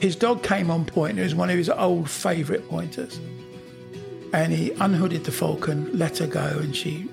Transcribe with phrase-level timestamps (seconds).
[0.00, 1.18] his dog came on point.
[1.18, 3.18] It was one of his old favourite pointers.
[4.32, 7.08] And he unhooded the falcon, let her go, and she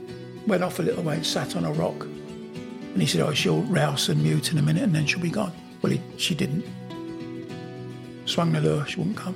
[0.48, 2.04] went off a little way and sat on a rock.
[2.04, 5.30] And he said, Oh, she'll rouse and mute in a minute and then she'll be
[5.30, 5.54] gone.
[5.82, 6.66] Well, he, she didn't.
[8.26, 9.36] Swung the lure, she wouldn't come.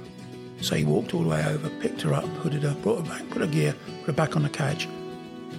[0.61, 3.29] So he walked all the way over, picked her up, hooded her, brought her back,
[3.29, 4.89] put her gear, put her back on the cage,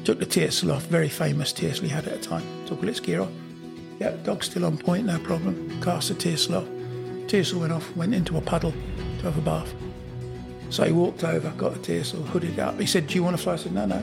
[0.04, 3.00] took the tiercel off, very famous tiercel he had at the time, took all its
[3.00, 3.30] gear off.
[3.98, 5.80] Yeah, dog's still on point, no problem.
[5.80, 6.79] Cast the tiercel off.
[7.30, 8.72] Tiercel went off, went into a puddle
[9.18, 9.72] to have a bath.
[10.68, 12.80] So he walked over, got the tiercel, hooded up.
[12.80, 13.52] He said, Do you want to fly?
[13.52, 14.02] I said, No, no.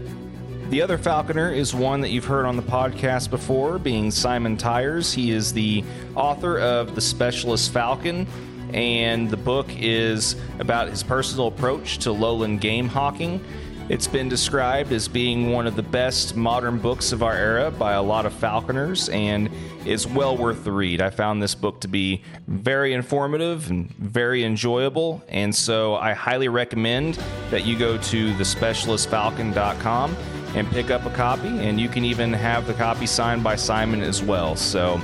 [0.73, 5.12] The other falconer is one that you've heard on the podcast before, being Simon Tyers.
[5.12, 8.27] He is the author of The Specialist Falcon,
[8.73, 13.45] and the book is about his personal approach to lowland game hawking.
[13.91, 17.92] It's been described as being one of the best modern books of our era by
[17.92, 19.51] a lot of falconers and
[19.85, 21.02] is well worth the read.
[21.02, 26.48] I found this book to be very informative and very enjoyable, and so I highly
[26.48, 30.17] recommend that you go to thespecialistfalcon.com
[30.55, 34.02] and pick up a copy, and you can even have the copy signed by Simon
[34.02, 34.57] as well.
[34.57, 35.01] So,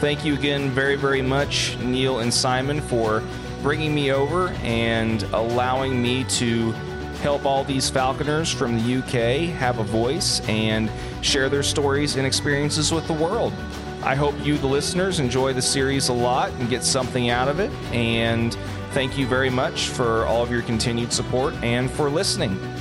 [0.00, 3.22] thank you again very, very much, Neil and Simon, for
[3.62, 6.72] bringing me over and allowing me to
[7.22, 10.90] help all these falconers from the UK have a voice and
[11.22, 13.52] share their stories and experiences with the world.
[14.02, 17.58] I hope you, the listeners, enjoy the series a lot and get something out of
[17.58, 17.72] it.
[17.92, 18.54] And
[18.92, 22.75] thank you very much for all of your continued support and for listening.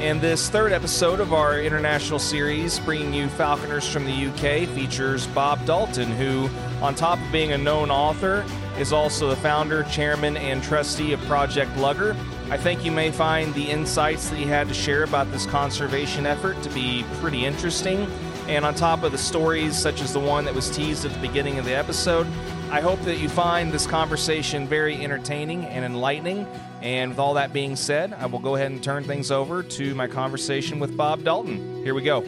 [0.00, 5.28] And this third episode of our international series, bringing you Falconers from the UK, features
[5.28, 6.50] Bob Dalton, who,
[6.82, 8.44] on top of being a known author,
[8.76, 12.16] is also the founder, chairman, and trustee of Project Lugger.
[12.50, 16.26] I think you may find the insights that he had to share about this conservation
[16.26, 18.10] effort to be pretty interesting.
[18.48, 21.20] And on top of the stories, such as the one that was teased at the
[21.20, 22.26] beginning of the episode,
[22.74, 26.44] I hope that you find this conversation very entertaining and enlightening.
[26.82, 29.94] And with all that being said, I will go ahead and turn things over to
[29.94, 31.84] my conversation with Bob Dalton.
[31.84, 32.24] Here we go.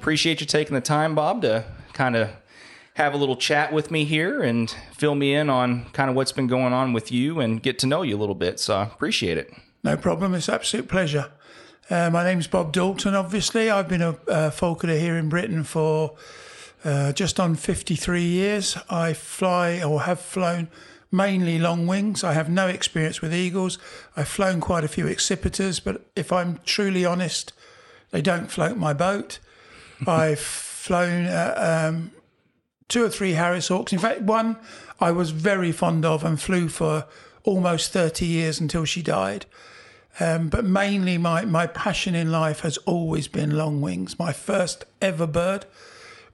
[0.00, 2.30] Appreciate you taking the time, Bob, to kind of
[2.94, 6.32] have a little chat with me here and fill me in on kind of what's
[6.32, 8.58] been going on with you and get to know you a little bit.
[8.58, 9.52] So I appreciate it.
[9.84, 10.34] No problem.
[10.34, 11.30] It's absolute pleasure.
[11.90, 13.68] Uh, my name's Bob Dalton, obviously.
[13.68, 16.14] I've been a uh, falconer here in Britain for
[16.84, 18.78] uh, just on 53 years.
[18.88, 20.68] I fly or have flown
[21.10, 22.22] mainly long wings.
[22.22, 23.76] I have no experience with eagles.
[24.16, 27.52] I've flown quite a few accipiters, but if I'm truly honest,
[28.12, 29.40] they don't float my boat.
[30.06, 32.12] I've flown uh, um,
[32.86, 33.92] two or three Harris Hawks.
[33.92, 34.58] In fact, one
[35.00, 37.06] I was very fond of and flew for
[37.42, 39.44] almost 30 years until she died.
[40.20, 44.18] Um, but mainly, my, my passion in life has always been long wings.
[44.18, 45.64] My first ever bird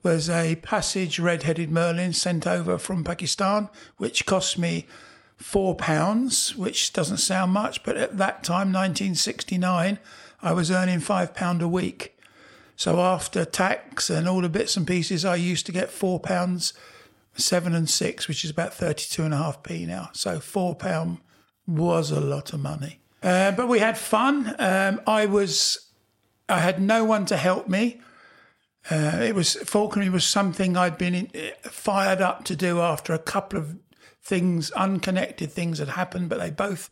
[0.03, 4.87] was a passage red headed merlin sent over from Pakistan, which cost me
[5.37, 9.99] four pounds, which doesn't sound much, but at that time, 1969,
[10.43, 12.19] I was earning five pound a week.
[12.75, 16.73] So after tax and all the bits and pieces, I used to get four pounds,
[17.35, 20.11] seven and six, which is about 32 and a half p now.
[20.13, 21.19] So four pound
[21.67, 23.01] was a lot of money.
[23.27, 24.55] Uh, but we had fun.
[24.61, 25.91] Um, I was,
[26.49, 28.01] I had no one to help me.
[28.89, 31.31] Uh, it was falconry was something I'd been in,
[31.63, 33.77] fired up to do after a couple of
[34.23, 36.89] things, unconnected things had happened, but they both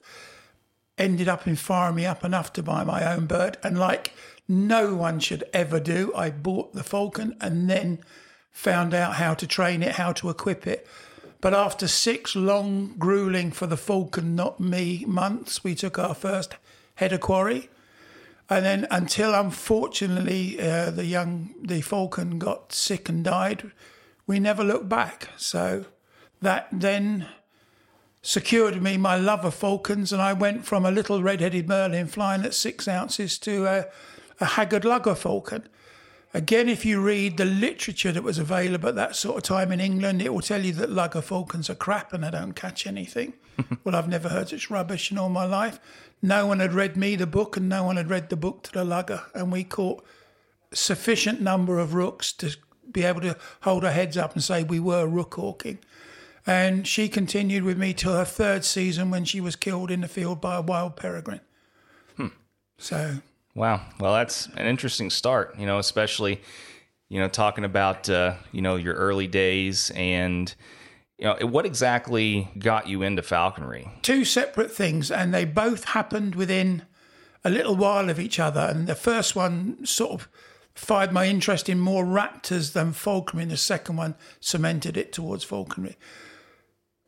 [0.99, 3.57] ended up in firing me up enough to buy my own bird.
[3.63, 4.13] And like
[4.49, 6.13] no one should ever do.
[6.17, 8.01] I bought the falcon and then
[8.51, 10.85] found out how to train it, how to equip it.
[11.45, 16.57] But after six long, grueling for the falcon, not me, months, we took our first
[16.95, 17.69] head of quarry.
[18.49, 23.73] And then until unfortunately uh, the young, the falcon got sick and died,
[24.27, 25.29] we never looked back.
[25.37, 25.85] So
[26.41, 27.29] that then
[28.23, 32.43] secured me my love of falcons, and I went from a little red-headed merlin flying
[32.47, 33.85] at six ounces to a,
[34.41, 35.69] a haggard lugger falcon.
[36.35, 39.79] Again, if you read the literature that was available at that sort of time in
[39.79, 43.35] England, it will tell you that lugger falcons are crap and they don't catch anything.
[43.85, 45.79] well, I've never heard such rubbish in all my life.
[46.21, 48.73] No one had read me the book, and no one had read the book to
[48.73, 50.05] the lugger, and we caught
[50.73, 52.57] sufficient number of rooks to
[52.91, 55.79] be able to hold our heads up and say we were rook hawking.
[56.47, 60.09] And she continued with me till her third season when she was killed in the
[60.09, 61.41] field by a wild peregrine.
[62.17, 62.29] Hmm.
[62.77, 63.19] So
[63.55, 63.83] Wow.
[64.01, 66.41] Well, that's an interesting start, you know, especially,
[67.09, 70.53] you know, talking about, uh, you know, your early days and,
[71.19, 73.89] you know, what exactly got you into falconry?
[74.03, 76.83] Two separate things, and they both happened within
[77.45, 78.61] a little while of each other.
[78.61, 80.29] And the first one sort of
[80.75, 85.45] fired my interest in more raptors than falconry, and the second one cemented it towards
[85.45, 85.97] falconry.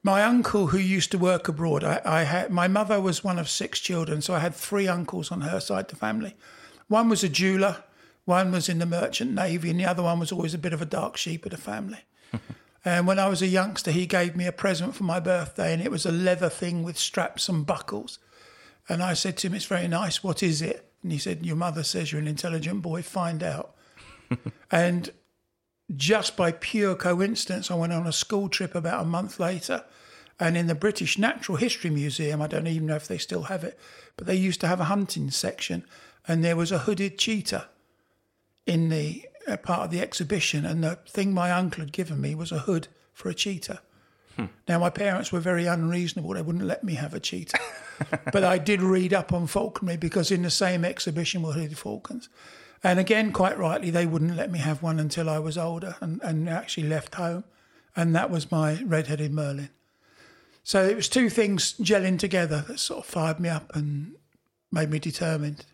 [0.06, 3.48] My uncle, who used to work abroad, I, I, had my mother was one of
[3.48, 6.36] six children, so I had three uncles on her side of the family.
[6.86, 7.82] One was a jeweler,
[8.24, 10.80] one was in the merchant navy, and the other one was always a bit of
[10.80, 12.04] a dark sheep of the family.
[12.84, 15.82] and when I was a youngster, he gave me a present for my birthday, and
[15.82, 18.20] it was a leather thing with straps and buckles.
[18.88, 20.22] And I said to him, "It's very nice.
[20.22, 23.02] What is it?" And he said, "Your mother says you're an intelligent boy.
[23.02, 23.74] Find out."
[24.70, 25.10] and
[25.96, 29.82] just by pure coincidence, I went on a school trip about a month later.
[30.38, 33.64] And in the British Natural History Museum, I don't even know if they still have
[33.64, 33.78] it,
[34.16, 35.84] but they used to have a hunting section.
[36.28, 37.68] And there was a hooded cheetah
[38.66, 40.66] in the uh, part of the exhibition.
[40.66, 43.80] And the thing my uncle had given me was a hood for a cheetah.
[44.36, 44.46] Hmm.
[44.68, 46.34] Now, my parents were very unreasonable.
[46.34, 47.58] They wouldn't let me have a cheetah.
[48.32, 52.28] but I did read up on falconry because in the same exhibition were hooded falcons.
[52.84, 56.20] And again, quite rightly, they wouldn't let me have one until I was older and,
[56.22, 57.44] and actually left home.
[57.94, 59.70] And that was my red headed Merlin.
[60.66, 64.16] So it was two things gelling together that sort of fired me up and
[64.72, 65.64] made me determined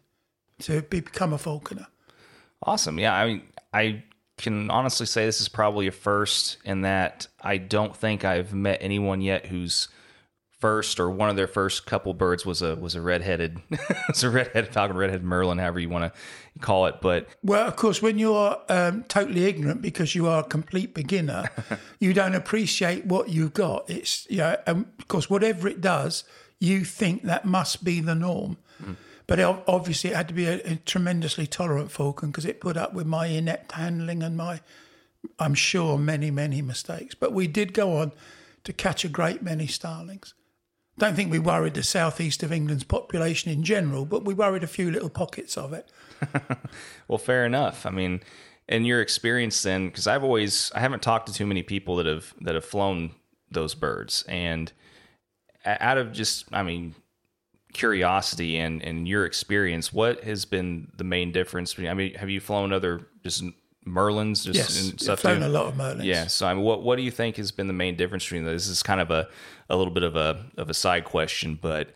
[0.58, 1.86] to be, become a falconer.
[2.62, 2.98] Awesome.
[2.98, 3.14] Yeah.
[3.14, 3.42] I mean,
[3.72, 4.04] I
[4.36, 8.80] can honestly say this is probably a first in that I don't think I've met
[8.82, 9.88] anyone yet who's
[10.62, 13.60] first or one of their first couple birds was a was a redheaded
[14.08, 17.74] it's a redheaded falcon redheaded merlin however you want to call it but well of
[17.74, 21.50] course when you're um, totally ignorant because you are a complete beginner
[21.98, 23.90] you don't appreciate what you've got.
[23.90, 26.22] It's you know and of course whatever it does
[26.60, 28.56] you think that must be the norm.
[28.80, 28.96] Mm.
[29.26, 32.76] but it, obviously it had to be a, a tremendously tolerant falcon because it put
[32.76, 34.60] up with my inept handling and my
[35.40, 37.16] i'm sure many many mistakes.
[37.16, 38.12] But we did go on
[38.64, 40.34] to catch a great many starlings
[41.02, 44.68] don't think we worried the southeast of England's population in general, but we worried a
[44.68, 45.90] few little pockets of it.
[47.08, 47.84] well, fair enough.
[47.84, 48.20] I mean,
[48.68, 52.06] in your experience then, because I've always I haven't talked to too many people that
[52.06, 53.10] have that have flown
[53.50, 54.72] those birds, and
[55.64, 56.94] out of just I mean
[57.72, 61.76] curiosity and and your experience, what has been the main difference?
[61.80, 63.42] I mean, have you flown other just
[63.86, 65.20] Merlins, just yes, and stuff.
[65.20, 65.46] Flown too?
[65.46, 66.04] a lot of Merlins.
[66.04, 66.26] Yeah.
[66.26, 68.66] So I mean, what what do you think has been the main difference between those?
[68.66, 69.28] This is kind of a
[69.68, 71.90] a little bit of a of a side question, but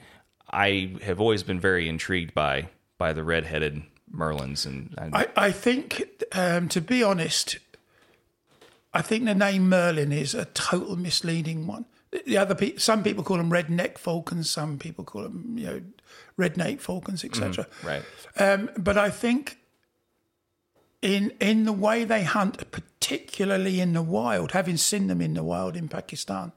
[0.51, 6.05] I have always been very intrigued by by the redheaded Merlins, and I, I think,
[6.33, 7.59] um, to be honest,
[8.95, 11.87] I think the name Merlin is a total misleading one.
[12.25, 15.83] The other people, some people call them redneck falcons, some people call them you know
[16.37, 17.67] red-naped falcons, etc.
[17.83, 18.03] Mm, right.
[18.39, 19.59] Um, but I think
[21.07, 25.45] in in the way they hunt, particularly in the wild, having seen them in the
[25.45, 26.53] wild in Pakistan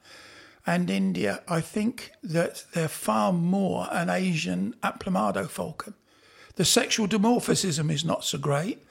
[0.66, 5.94] and India, I think that they're far more an Asian aplomado falcon.
[6.56, 8.86] The sexual dimorphism is not so great,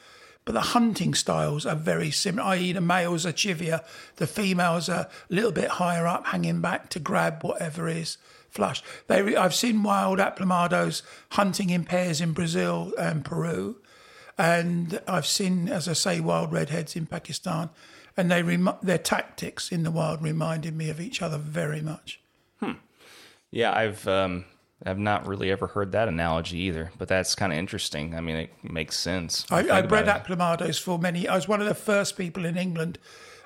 [0.45, 2.49] but the hunting styles are very similar.
[2.49, 3.85] I.e., the males are chivier,
[4.17, 8.17] the females are a little bit higher up, hanging back to grab whatever is
[8.49, 8.83] flush.
[9.09, 13.77] They, I've seen wild aplomados hunting in pairs in Brazil and Peru
[14.38, 17.71] and I've seen, as I say, wild redheads in Pakistan,
[18.16, 22.21] and they rem- their tactics in the wild reminded me of each other very much.
[22.61, 22.73] Hmm.
[23.50, 24.45] Yeah, I've um,
[24.87, 28.14] I've not really ever heard that analogy either, but that's kind of interesting.
[28.14, 29.45] I mean, it makes sense.
[29.50, 31.26] I, I bred aplomados for many.
[31.26, 32.99] I was one of the first people in England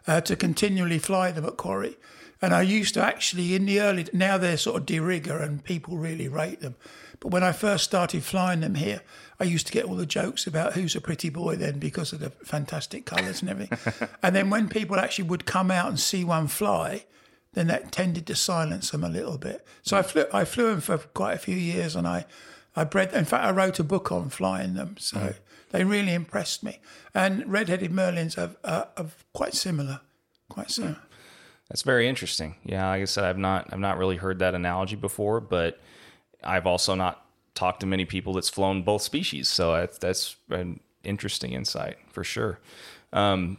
[0.06, 1.96] uh, to continually fly them at quarry.
[2.42, 5.62] And I used to actually, in the early, now they're sort of de rigueur and
[5.62, 6.74] people really rate them.
[7.20, 9.02] But when I first started flying them here,
[9.42, 12.20] I used to get all the jokes about who's a pretty boy then because of
[12.20, 14.08] the fantastic colours and everything.
[14.22, 17.06] and then when people actually would come out and see one fly,
[17.54, 19.66] then that tended to silence them a little bit.
[19.82, 22.24] So I flew, I flew them for quite a few years, and I,
[22.76, 23.12] I bred.
[23.14, 25.34] In fact, I wrote a book on flying them, so mm.
[25.70, 26.78] they really impressed me.
[27.12, 30.02] And red-headed merlins are, are, are quite similar,
[30.48, 30.98] quite similar.
[31.68, 32.54] That's very interesting.
[32.64, 35.80] Yeah, like I said, I've not I've not really heard that analogy before, but
[36.44, 40.80] I've also not talked to many people that's flown both species, so that's, that's an
[41.04, 42.60] interesting insight for sure.
[43.12, 43.58] Um,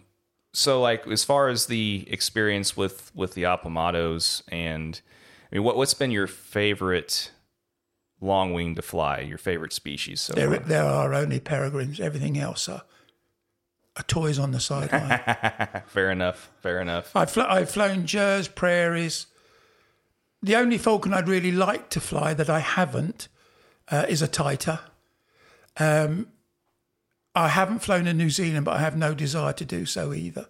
[0.54, 5.02] so, like as far as the experience with with the Aplomados, and
[5.52, 7.32] I mean, what what's been your favorite
[8.22, 9.20] long wing to fly?
[9.20, 10.22] Your favorite species?
[10.22, 10.60] So there, far?
[10.60, 12.00] there are only peregrines.
[12.00, 12.84] Everything else are
[13.96, 15.20] a toys on the sideline.
[15.88, 16.52] fair enough.
[16.62, 17.16] Fair enough.
[17.16, 19.28] I've, fl- I've flown Jers, prairies.
[20.42, 23.28] The only falcon I'd really like to fly that I haven't
[23.90, 24.80] uh, is a Taita.
[25.78, 26.28] Um,
[27.36, 30.48] I haven't flown in New Zealand, but I have no desire to do so either.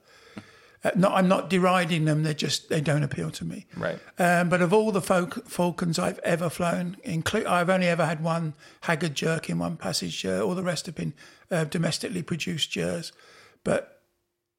[0.83, 3.65] Uh, I'm not deriding them; they just they don't appeal to me.
[3.77, 3.99] Right.
[4.19, 8.21] Um, but of all the folk, falcons I've ever flown, include I've only ever had
[8.21, 10.41] one Haggard Jerkin, one Passage Jer.
[10.41, 11.13] All the rest have been
[11.49, 13.13] uh, domestically produced Jers
[13.63, 14.01] but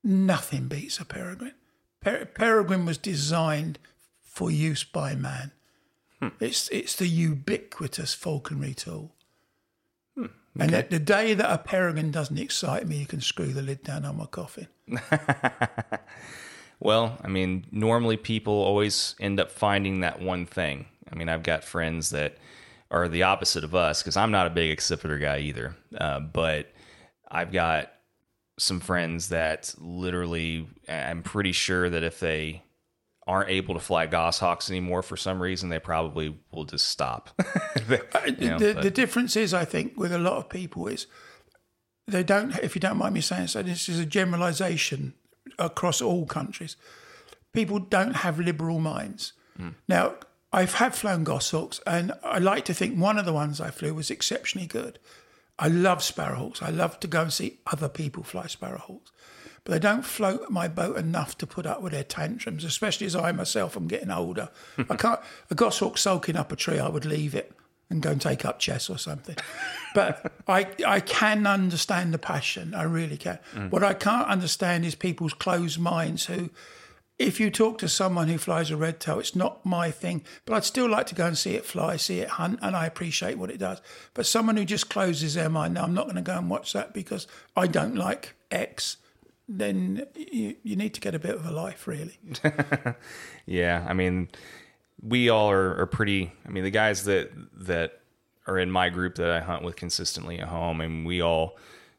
[0.02, 1.54] nothing beats a peregrine.
[2.00, 3.78] Per- peregrine was designed
[4.21, 5.52] for use by man.
[6.25, 6.43] Hmm.
[6.43, 9.12] It's it's the ubiquitous falconry tool.
[10.16, 10.26] Hmm.
[10.59, 10.76] Okay.
[10.76, 14.07] And the day that a peregrine doesn't excite me, you can screw the lid down
[14.07, 14.69] on my coffin.
[16.81, 20.87] well, I mean, normally people always end up finding that one thing.
[21.12, 22.38] I mean, I've got friends that
[22.90, 25.76] are the opposite of us because I'm not a big accipiter guy either.
[25.99, 26.73] Uh, but
[27.31, 27.93] I've got
[28.59, 32.63] some friends that literally, I'm pretty sure that if they
[33.26, 37.31] aren't able to fly goshawks anymore for some reason, they probably will just stop.
[37.87, 41.07] Uh, know, the, the difference is, I think, with a lot of people is
[42.07, 45.12] they don't, if you don't mind me saying so, this is a generalization
[45.59, 46.76] across all countries.
[47.52, 49.35] People don't have liberal minds.
[49.61, 49.75] Mm.
[49.87, 50.14] Now,
[50.52, 53.93] I've had flown goshawks, and I like to think one of the ones I flew
[53.93, 54.99] was exceptionally good.
[55.59, 56.62] I love sparrowhawks.
[56.62, 59.11] I love to go and see other people fly sparrowhawks.
[59.64, 63.16] But they don't float my boat enough to put up with their tantrums, especially as
[63.16, 64.50] I myself am getting older.
[64.90, 67.52] I can't, a goshawk sulking up a tree, I would leave it
[67.90, 69.37] and go and take up chess or something.
[69.94, 72.75] But I, I can understand the passion.
[72.75, 73.38] I really can.
[73.54, 73.71] Mm.
[73.71, 76.50] What I can't understand is people's closed minds who
[77.18, 80.54] if you talk to someone who flies a red tail, it's not my thing, but
[80.54, 83.38] I'd still like to go and see it fly, see it hunt, and I appreciate
[83.38, 83.80] what it does.
[84.14, 86.73] But someone who just closes their mind, no, I'm not going to go and watch
[86.73, 88.97] that because I don't like X,
[89.49, 92.19] then you, you need to get a bit of a life, really.
[93.47, 94.29] yeah, I mean,
[95.03, 96.33] we all are, are pretty.
[96.47, 97.31] I mean, the guys that
[97.67, 98.01] that
[98.47, 101.57] are in my group that I hunt with consistently at home, and we all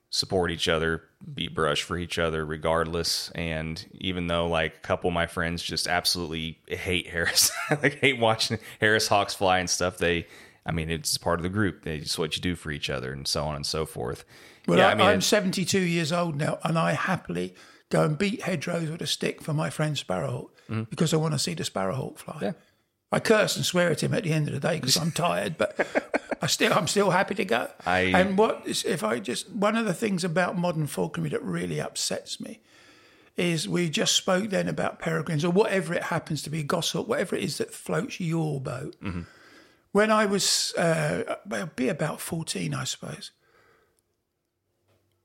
[0.09, 3.29] support each other, beat brush for each other regardless.
[3.31, 8.19] And even though like a couple of my friends just absolutely hate Harris, like hate
[8.19, 10.27] watching Harris Hawks fly and stuff, they,
[10.65, 11.83] I mean, it's part of the group.
[11.83, 14.23] Just what you do for each other and so on and so forth.
[14.67, 17.55] Well, yeah, I, I mean, I'm 72 years old now, and I happily
[17.89, 20.83] go and beat hedgerows with a stick for my friend Sparrowhawk mm-hmm.
[20.83, 22.39] because I want to see the Sparrowhawk fly.
[22.41, 22.51] Yeah.
[23.11, 25.57] I curse and swear at him at the end of the day because I'm tired,
[25.57, 25.87] but
[26.41, 27.69] I still I'm still happy to go.
[27.85, 31.79] I, and what if I just one of the things about modern falconry that really
[31.79, 32.61] upsets me
[33.37, 37.35] is we just spoke then about peregrines or whatever it happens to be, goshawk, whatever
[37.35, 38.95] it is that floats your boat.
[39.01, 39.21] Mm-hmm.
[39.91, 41.35] When I was uh,
[41.75, 43.31] be about fourteen, I suppose,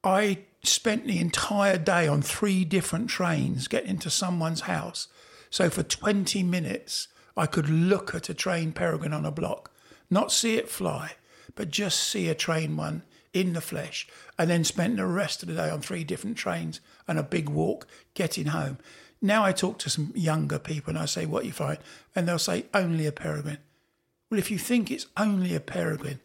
[0.02, 5.08] I spent the entire day on three different trains getting to someone's house.
[5.50, 9.70] So for twenty minutes I could look at a train peregrine on a block,
[10.10, 11.12] not see it fly,
[11.54, 13.02] but just see a train one
[13.32, 16.80] in the flesh, and then spent the rest of the day on three different trains
[17.06, 18.78] and a big walk getting home.
[19.22, 21.78] Now I talk to some younger people and I say, What you find?
[22.16, 23.58] And they'll say, Only a peregrine.
[24.30, 26.20] Well, if you think it's only a peregrine,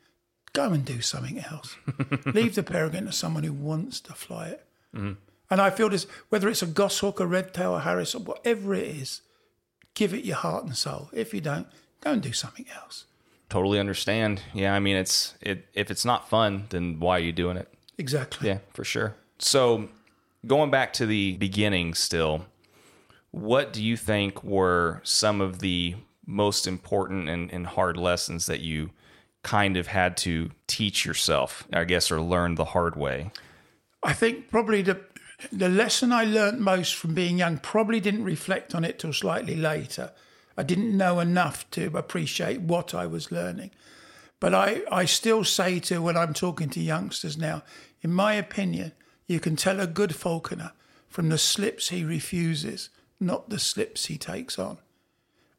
[0.56, 1.76] go and do something else.
[2.26, 4.66] Leave the peregrine to someone who wants to fly it.
[4.96, 5.14] Mm-hmm.
[5.52, 8.74] And I feel this, whether it's a goshawk, a red tail, a harris, or whatever
[8.74, 9.22] it is,
[9.94, 11.10] give it your heart and soul.
[11.14, 11.68] If you don't,
[12.02, 13.06] go and do something else.
[13.50, 14.42] Totally understand.
[14.54, 15.68] Yeah, I mean, it's it.
[15.76, 17.72] If it's not fun, then why are you doing it?
[18.00, 18.48] Exactly.
[18.48, 19.16] Yeah, for sure.
[19.38, 19.90] So,
[20.48, 22.46] going back to the beginning, still,
[23.30, 25.96] what do you think were some of the
[26.26, 28.90] most important and, and hard lessons that you
[29.46, 33.32] kind of had to teach yourself, I guess, or learn the hard way?
[34.04, 35.00] I think probably the
[35.52, 39.56] the lesson I learnt most from being young probably didn't reflect on it till slightly
[39.56, 40.12] later.
[40.58, 43.72] I didn't know enough to appreciate what I was learning.
[44.40, 47.64] But I, I still say to when I'm talking to youngsters now,
[48.02, 48.94] in my opinion,
[49.28, 50.72] you can tell a good falconer
[51.10, 54.78] from the slips he refuses, not the slips he takes on.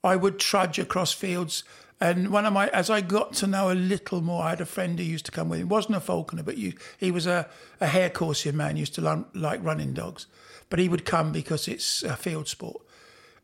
[0.03, 1.65] I would trudge across fields.
[2.01, 4.67] And one of my, as I got to know a little more, I had a
[4.67, 5.69] friend who used to come with him.
[5.69, 7.49] wasn't a falconer, but you, he was a,
[7.81, 8.77] a hare coursing man.
[8.77, 10.27] Used to like running dogs,
[10.69, 12.83] but he would come because it's a field sport.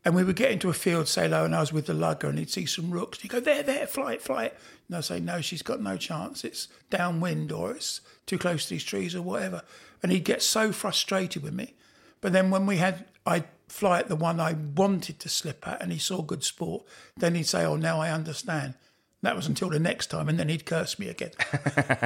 [0.05, 2.27] And we would get into a field, say low, and I was with the lugger,
[2.27, 3.21] and he'd see some rooks.
[3.21, 4.57] He'd go, there, there, fly it, fly it.
[4.87, 6.43] And I'd say, no, she's got no chance.
[6.43, 9.61] It's downwind or it's too close to these trees or whatever.
[10.03, 11.73] And he'd get so frustrated with me.
[12.19, 15.81] But then when we had, I'd fly at the one I wanted to slip at,
[15.81, 16.85] and he saw good sport,
[17.17, 18.75] then he'd say, oh, now I understand.
[19.23, 21.31] That was until the next time, and then he'd curse me again.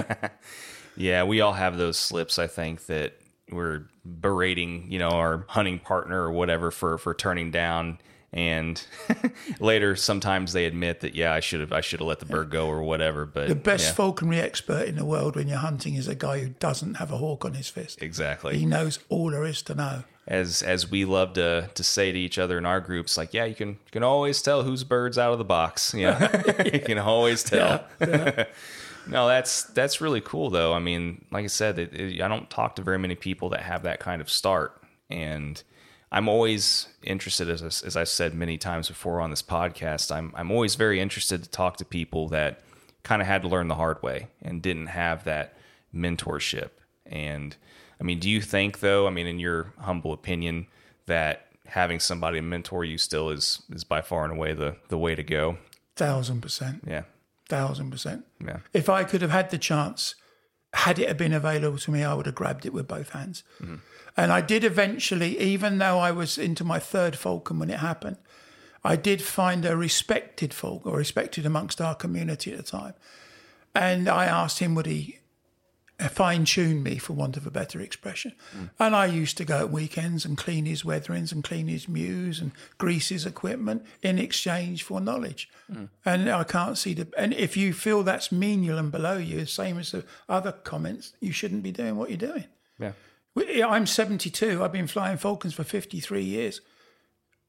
[0.96, 3.20] yeah, we all have those slips, I think, that
[3.52, 8.00] we're berating, you know, our hunting partner or whatever for for turning down
[8.34, 8.86] and
[9.60, 12.50] later sometimes they admit that yeah, I should have I should have let the bird
[12.50, 13.94] go or whatever, but the best yeah.
[13.94, 17.18] falconry expert in the world when you're hunting is a guy who doesn't have a
[17.18, 18.02] hawk on his fist.
[18.02, 18.58] Exactly.
[18.58, 20.04] He knows all there is to know.
[20.28, 23.46] As as we love to to say to each other in our groups like, yeah,
[23.46, 25.94] you can you can always tell whose bird's out of the box.
[25.98, 26.44] Yeah.
[26.74, 27.86] you can always tell.
[28.02, 28.46] Yeah, yeah.
[29.10, 30.74] No, that's that's really cool though.
[30.74, 33.62] I mean, like I said, it, it, I don't talk to very many people that
[33.62, 35.64] have that kind of start, and
[36.12, 40.14] I'm always interested, as as I've said many times before on this podcast.
[40.14, 42.60] I'm I'm always very interested to talk to people that
[43.04, 45.56] kind of had to learn the hard way and didn't have that
[45.96, 46.72] mentorship.
[47.06, 47.56] And
[48.00, 49.08] I mean, do you think though?
[49.08, 50.68] I mean, in your humble opinion,
[51.06, 55.16] that having somebody mentor you still is is by far and away the the way
[55.16, 55.58] to go?
[55.96, 56.84] Thousand percent.
[56.88, 57.04] Yeah
[57.48, 58.26] thousand percent.
[58.44, 58.60] Yeah.
[58.74, 60.16] If I could have had the chance,
[60.74, 63.44] had it been available to me, I would have grabbed it with both hands.
[63.62, 63.76] Mm-hmm.
[64.16, 68.18] And I did eventually, even though I was into my third falcon when it happened,
[68.84, 72.94] I did find a respected falcon, or respected amongst our community at the time.
[73.76, 75.20] And I asked him, would he
[76.00, 78.34] fine tune me, for want of a better expression.
[78.56, 78.70] Mm.
[78.80, 82.40] And I used to go at weekends and clean his weatherings and clean his mews
[82.40, 85.50] and grease his equipment in exchange for knowledge.
[85.72, 85.90] Mm.
[86.06, 87.08] And I can't see the.
[87.18, 91.32] And if you feel that's menial and below you, same as the other comments, you
[91.32, 92.46] shouldn't be doing what you're doing.
[92.78, 92.92] Yeah.
[93.68, 94.64] I'm 72.
[94.64, 96.62] I've been flying Falcons for 53 years.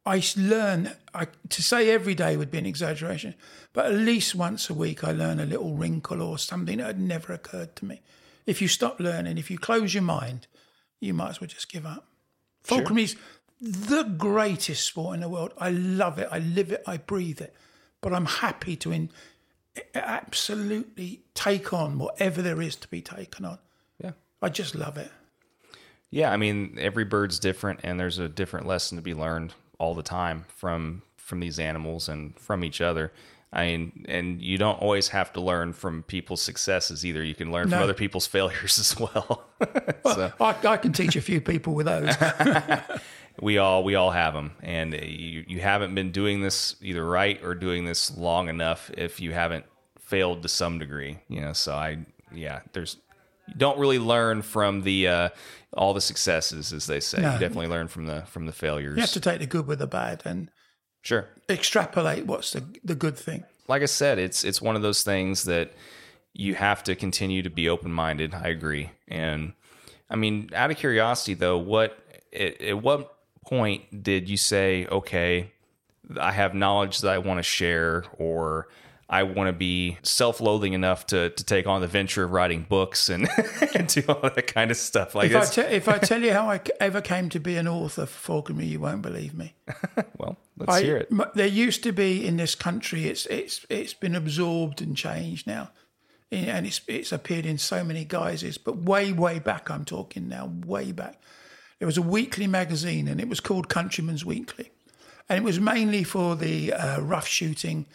[0.07, 3.35] I learn, I, to say every day would be an exaggeration,
[3.75, 7.01] but at least once a week I learn a little wrinkle or something that had
[7.01, 8.01] never occurred to me
[8.49, 10.47] if you stop learning, if you close your mind,
[11.01, 12.07] you might as well just give up.
[12.63, 13.17] Falconry is
[13.61, 15.53] the greatest sport in the world.
[15.59, 16.29] I love it.
[16.33, 16.83] I live it.
[16.87, 17.55] I breathe it.
[18.01, 19.11] But I'm happy to in,
[19.95, 23.59] absolutely take on whatever there is to be taken on.
[24.03, 24.13] Yeah.
[24.41, 25.11] I just love it.
[26.11, 29.95] Yeah, I mean, every bird's different, and there's a different lesson to be learned all
[29.95, 33.13] the time from from these animals and from each other.
[33.53, 37.25] I mean, and you don't always have to learn from people's successes either.
[37.25, 37.77] You can learn no.
[37.77, 39.47] from other people's failures as well.
[40.05, 40.33] well so.
[40.41, 42.15] I, I, can teach a few people with those.
[43.41, 47.43] we all we all have them, and you you haven't been doing this either right
[47.43, 49.65] or doing this long enough if you haven't
[49.99, 51.19] failed to some degree.
[51.29, 51.99] You know, so I
[52.33, 52.99] yeah, there's
[53.47, 55.29] you don't really learn from the uh,
[55.73, 57.23] all the successes, as they say.
[57.23, 57.33] No.
[57.33, 58.97] You definitely learn from the from the failures.
[58.97, 60.51] You have to take the good with the bad, and
[61.03, 61.27] Sure.
[61.49, 63.45] Extrapolate what's the the good thing.
[63.69, 65.73] Like I said, it's it's one of those things that
[66.33, 68.35] you have to continue to be open minded.
[68.35, 68.91] I agree.
[69.09, 69.53] And
[70.11, 71.99] I mean, out of curiosity though, what
[72.33, 73.15] at, at what
[73.47, 75.53] point did you say, okay,
[76.21, 78.69] I have knowledge that I want to share, or
[79.11, 83.09] I want to be self-loathing enough to to take on the venture of writing books
[83.09, 83.27] and,
[83.75, 85.15] and do all that kind of stuff.
[85.15, 87.67] Like if I, te- if I tell you how I ever came to be an
[87.67, 89.55] author for falconry, you won't believe me.
[90.19, 91.11] well, let's I, hear it.
[91.35, 93.07] There used to be in this country.
[93.07, 95.71] It's it's it's been absorbed and changed now,
[96.31, 98.59] and it's it's appeared in so many guises.
[98.59, 101.19] But way way back, I'm talking now, way back.
[101.79, 104.71] There was a weekly magazine, and it was called Countryman's Weekly,
[105.31, 107.87] and it was mainly for the uh, rough shooting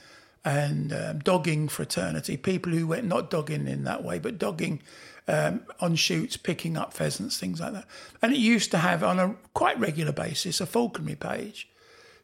[0.46, 4.82] and um, dogging fraternity, people who went not dogging in that way, but dogging
[5.28, 7.86] um, on shoots, picking up pheasants, things like that.
[8.22, 11.70] And it used to have, on a quite regular basis, a falconry page.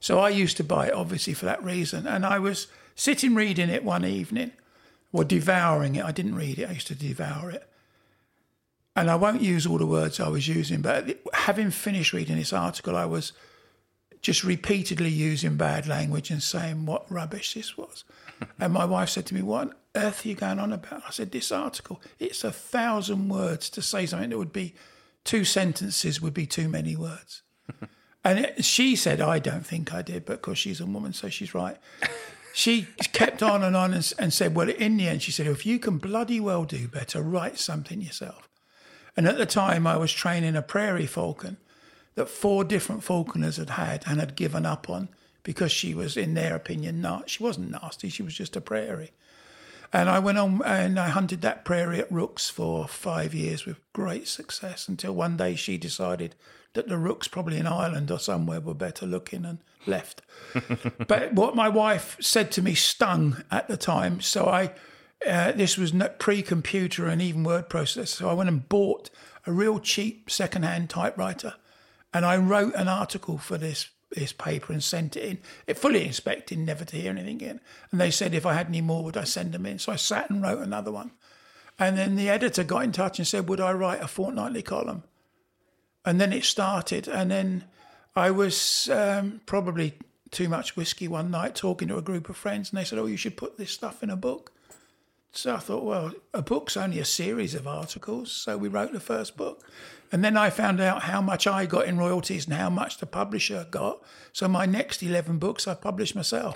[0.01, 2.07] So I used to buy it, obviously, for that reason.
[2.07, 4.51] And I was sitting reading it one evening,
[5.11, 6.05] or devouring it.
[6.05, 7.67] I didn't read it, I used to devour it.
[8.95, 12.51] And I won't use all the words I was using, but having finished reading this
[12.51, 13.31] article, I was
[14.21, 18.03] just repeatedly using bad language and saying what rubbish this was.
[18.59, 21.03] and my wife said to me, What on earth are you going on about?
[21.07, 24.75] I said, This article, it's a thousand words to say something that would be
[25.23, 27.43] two sentences would be too many words.
[28.23, 31.29] and it, she said, I don't think I did, but because she's a woman, so
[31.29, 31.77] she's right.
[32.53, 35.65] she kept on and on and, and said, well, in the end, she said, if
[35.65, 38.49] you can bloody well do better, write something yourself.
[39.15, 41.57] And at the time, I was training a prairie falcon
[42.15, 45.09] that four different falconers had had and had given up on
[45.43, 47.29] because she was, in their opinion, not.
[47.29, 48.09] She wasn't nasty.
[48.09, 49.11] She was just a prairie.
[49.91, 53.79] And I went on and I hunted that prairie at rooks for five years with
[53.93, 56.35] great success until one day she decided
[56.73, 60.21] that the rooks, probably in Ireland or somewhere, were better looking and left.
[61.07, 64.21] but what my wife said to me stung at the time.
[64.21, 64.73] So I,
[65.25, 68.07] uh, this was pre-computer and even word processor.
[68.07, 69.09] So I went and bought
[69.47, 71.55] a real cheap second-hand typewriter,
[72.13, 75.37] and I wrote an article for this this paper and sent it in.
[75.67, 77.61] It fully inspected, never to hear anything again.
[77.91, 79.77] And they said if I had any more, would I send them in?
[79.77, 81.11] So I sat and wrote another one.
[81.77, 85.03] And then the editor got in touch and said, would I write a fortnightly column?
[86.03, 87.07] And then it started.
[87.07, 87.65] And then
[88.15, 89.93] I was um, probably
[90.31, 93.05] too much whiskey one night talking to a group of friends, and they said, "Oh,
[93.05, 94.51] you should put this stuff in a book."
[95.31, 98.99] So I thought, well, a book's only a series of articles, so we wrote the
[98.99, 99.63] first book.
[100.11, 103.05] And then I found out how much I got in royalties and how much the
[103.05, 104.01] publisher got.
[104.33, 106.55] So my next 11 books I published myself.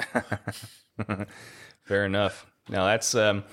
[1.84, 2.48] Fair enough.
[2.70, 3.44] Now that's um,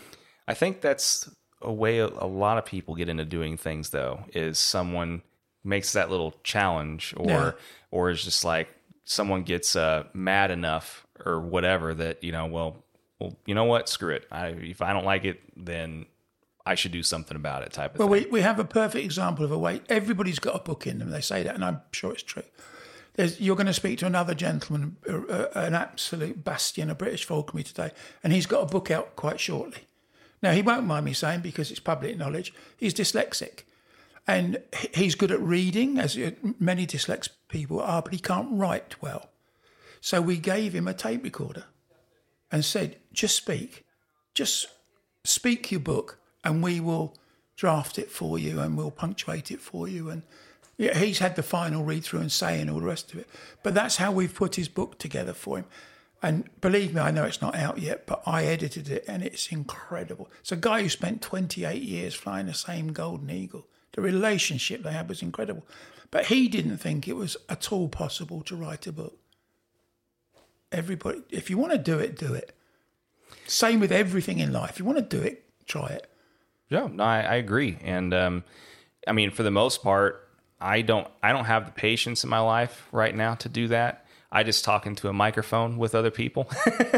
[0.49, 1.29] I think that's
[1.61, 5.23] a way a, lot of people get into doing things though, is someone
[5.65, 7.53] makes that little challenge or yeah.
[7.91, 8.69] or is just like
[9.05, 12.85] someone gets uh, mad enough or whatever that you know well
[13.21, 13.89] well you know what?
[13.89, 14.27] Screw it.
[14.31, 16.07] I, if I don't like it then
[16.67, 18.25] I should do something about it type of well, thing.
[18.25, 21.11] we, we have a perfect example of a way everybody's got a book in them.
[21.11, 22.43] They say that and I'm sure it's true.
[23.15, 27.25] There's, you're going to speak to another gentleman uh, uh, an absolute bastion of British
[27.25, 27.91] falconry today
[28.23, 29.87] and he's got a book out quite shortly.
[30.43, 33.65] Now he won't mind me saying because it's public knowledge he's dyslexic.
[34.27, 34.63] And
[34.95, 36.17] he's good at reading, as
[36.61, 39.31] many dyslexic people are, but he can't write well.
[40.01, 41.65] So we gave him a tape recorder
[42.53, 43.85] and said, just speak,
[44.33, 44.67] just
[45.25, 47.15] speak your book, and we will
[47.55, 50.09] draft it for you and we'll punctuate it for you.
[50.09, 50.23] And
[50.79, 53.29] yeah, he's had the final read through and say and all the rest of it.
[53.63, 55.67] But that's how we've put his book together for him.
[56.23, 59.53] And believe me, I know it's not out yet, but I edited it and it's
[59.53, 60.31] incredible.
[60.41, 63.67] It's a guy who spent 28 years flying the same golden eagle.
[63.93, 65.67] The relationship they had was incredible.
[66.11, 69.19] But he didn't think it was at all possible to write a book.
[70.73, 72.57] Everybody, if you want to do it, do it.
[73.47, 74.79] Same with everything in life.
[74.79, 76.07] You want to do it, try it.
[76.69, 77.79] Yeah, no, I, I agree.
[77.83, 78.45] And um,
[79.07, 80.29] I mean, for the most part,
[80.61, 84.07] I don't, I don't have the patience in my life right now to do that.
[84.33, 86.51] I just talk into a microphone with other people,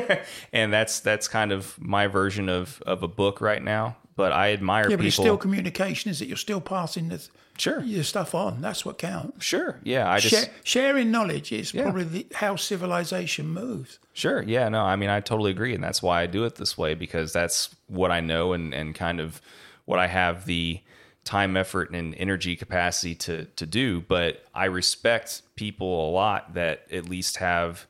[0.53, 4.53] and that's that's kind of my version of of a book right now but I
[4.53, 4.91] admire people.
[4.93, 6.29] yeah, but it's still communication, is it?
[6.29, 7.27] You're still passing the
[7.59, 8.61] sure your stuff on.
[8.61, 9.45] That's what counts.
[9.45, 10.11] Sure, yeah.
[10.11, 11.85] I just Share, sharing knowledge is yeah.
[11.85, 13.99] probably the, how civilization moves.
[14.13, 14.69] Sure, yeah.
[14.69, 17.33] No, I mean I totally agree, and that's why I do it this way because
[17.33, 19.41] that's what I know and and kind of
[19.85, 20.81] what I have the
[21.25, 24.01] time, effort, and energy capacity to to do.
[24.01, 27.87] But I respect people a lot that at least have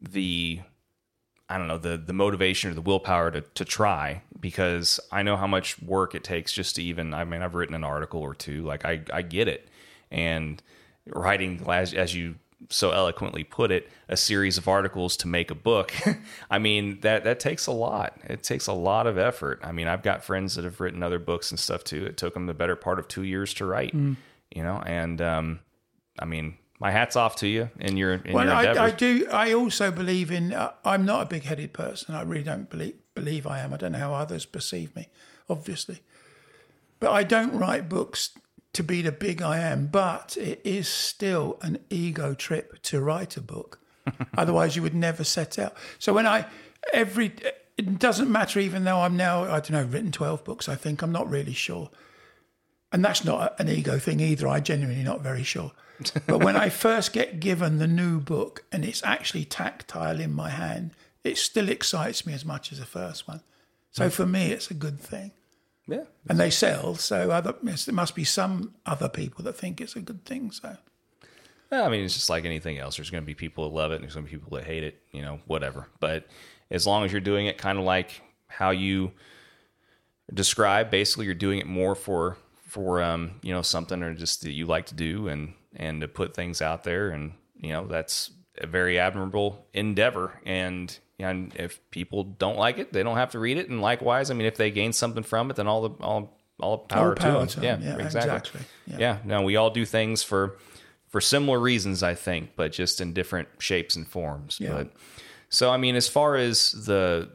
[0.00, 0.60] the
[1.48, 5.36] I don't know the the motivation or the willpower to to try because I know
[5.36, 7.14] how much work it takes just to even.
[7.14, 8.62] I mean, I've written an article or two.
[8.62, 9.68] Like I I get it,
[10.10, 10.62] and
[11.06, 12.36] writing as as you
[12.68, 15.92] so eloquently put it, a series of articles to make a book.
[16.50, 18.18] I mean that that takes a lot.
[18.24, 19.60] It takes a lot of effort.
[19.62, 22.04] I mean, I've got friends that have written other books and stuff too.
[22.06, 23.94] It took them the better part of two years to write.
[23.94, 24.16] Mm.
[24.54, 25.60] You know, and um,
[26.18, 29.26] I mean, my hat's off to you in your in well, your I, I, do.
[29.30, 30.52] I also believe in.
[30.52, 32.14] Uh, I'm not a big-headed person.
[32.14, 33.72] I really don't believe believe I am.
[33.72, 35.08] I don't know how others perceive me,
[35.48, 36.00] obviously,
[36.98, 38.30] but I don't write books
[38.72, 39.86] to be the big I am.
[39.86, 43.80] But it is still an ego trip to write a book.
[44.36, 45.74] Otherwise, you would never set out.
[45.98, 46.46] So when I
[46.92, 47.32] every
[47.78, 48.60] it doesn't matter.
[48.60, 50.68] Even though I'm now I don't know written twelve books.
[50.68, 51.90] I think I'm not really sure.
[52.92, 54.46] And that's not an ego thing either.
[54.46, 55.72] I genuinely not very sure
[56.26, 60.50] but when I first get given the new book and it's actually tactile in my
[60.50, 60.92] hand,
[61.24, 63.42] it still excites me as much as the first one.
[63.90, 64.12] So mm.
[64.12, 65.32] for me, it's a good thing.
[65.86, 66.04] Yeah.
[66.28, 70.00] And they sell, so other, there must be some other people that think it's a
[70.00, 70.50] good thing.
[70.52, 70.76] So.
[71.72, 72.96] I mean, it's just like anything else.
[72.96, 74.64] There's going to be people that love it, and there's going to be people that
[74.64, 75.00] hate it.
[75.10, 75.88] You know, whatever.
[76.00, 76.26] But
[76.70, 79.12] as long as you're doing it kind of like how you
[80.32, 84.52] describe, basically, you're doing it more for for um, you know something or just that
[84.52, 87.10] you like to do, and and to put things out there.
[87.10, 90.38] And, you know, that's a very admirable endeavor.
[90.44, 93.68] And, and if people don't like it, they don't have to read it.
[93.68, 96.78] And likewise, I mean, if they gain something from it, then all the, all, all
[96.78, 97.64] power, power to, them.
[97.64, 98.36] Yeah, yeah, exactly.
[98.36, 98.60] exactly.
[98.86, 98.96] Yeah.
[98.98, 99.18] yeah.
[99.24, 100.58] No, we all do things for,
[101.08, 104.58] for similar reasons, I think, but just in different shapes and forms.
[104.60, 104.72] Yeah.
[104.72, 104.92] But
[105.48, 107.30] So, I mean, as far as the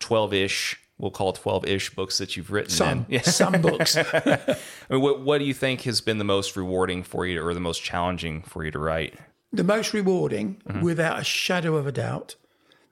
[0.00, 3.96] 12 ish, we'll call it 12 ish books that you've written, Some, in, some books.
[3.96, 4.56] I
[4.90, 7.60] mean, what, what do you think has been the most rewarding for you or the
[7.60, 9.18] most challenging for you to write?
[9.52, 10.80] The most rewarding, Mm-hmm.
[10.80, 12.36] without a shadow of a doubt,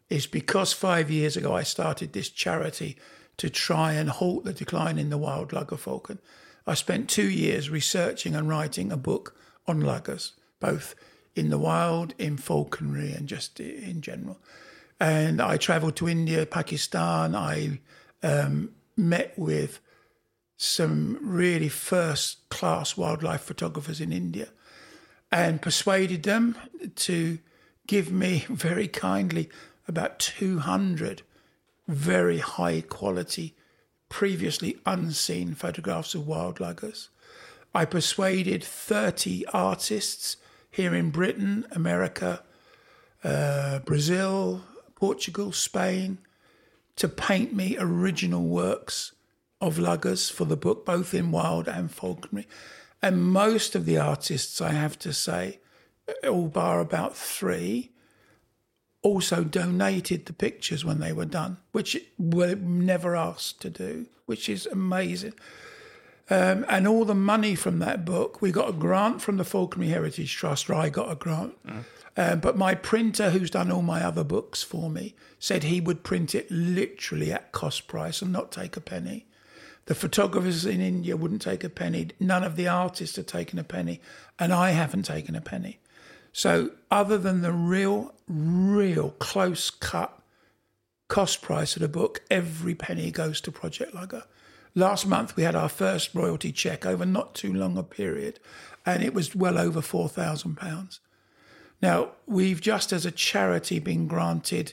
[0.09, 2.97] is because five years ago I started this charity
[3.37, 6.19] to try and halt the decline in the wild lugger falcon.
[6.67, 9.35] I spent two years researching and writing a book
[9.67, 10.95] on luggers, both
[11.35, 14.39] in the wild, in falconry, and just in general.
[14.99, 17.35] And I travelled to India, Pakistan.
[17.35, 17.81] I
[18.23, 19.81] um, met with
[20.59, 24.49] some really first class wildlife photographers in India
[25.33, 26.57] and persuaded them
[26.97, 27.39] to
[27.87, 29.49] give me very kindly
[29.87, 31.23] about 200
[31.91, 33.55] very high quality,
[34.09, 37.09] previously unseen photographs of wild luggers.
[37.75, 40.37] I persuaded 30 artists
[40.71, 42.43] here in Britain, America,
[43.25, 44.63] uh, Brazil,
[44.95, 46.19] Portugal, Spain
[46.97, 49.13] to paint me original works
[49.61, 52.47] of luggers for the book, both in wild and falconry.
[53.03, 55.61] And most of the artists, I have to say,
[56.29, 57.91] all bar about three,
[59.03, 64.49] also donated the pictures when they were done, which were never asked to do, which
[64.49, 65.33] is amazing.
[66.29, 69.89] Um, and all the money from that book, we got a grant from the Falconry
[69.89, 71.55] Heritage Trust, or I got a grant.
[72.17, 76.05] Um, but my printer, who's done all my other books for me, said he would
[76.05, 79.27] print it literally at cost price and not take a penny.
[79.91, 82.11] The photographers in India wouldn't take a penny.
[82.21, 84.01] None of the artists have taken a penny,
[84.39, 85.81] and I haven't taken a penny.
[86.33, 90.17] So, other than the real, real close cut
[91.09, 94.23] cost price of the book, every penny goes to Project Lugger.
[94.77, 98.39] Last month, we had our first royalty check over not too long a period,
[98.87, 101.01] and it was well over £4,000.
[101.83, 104.73] Now, we've just as a charity been granted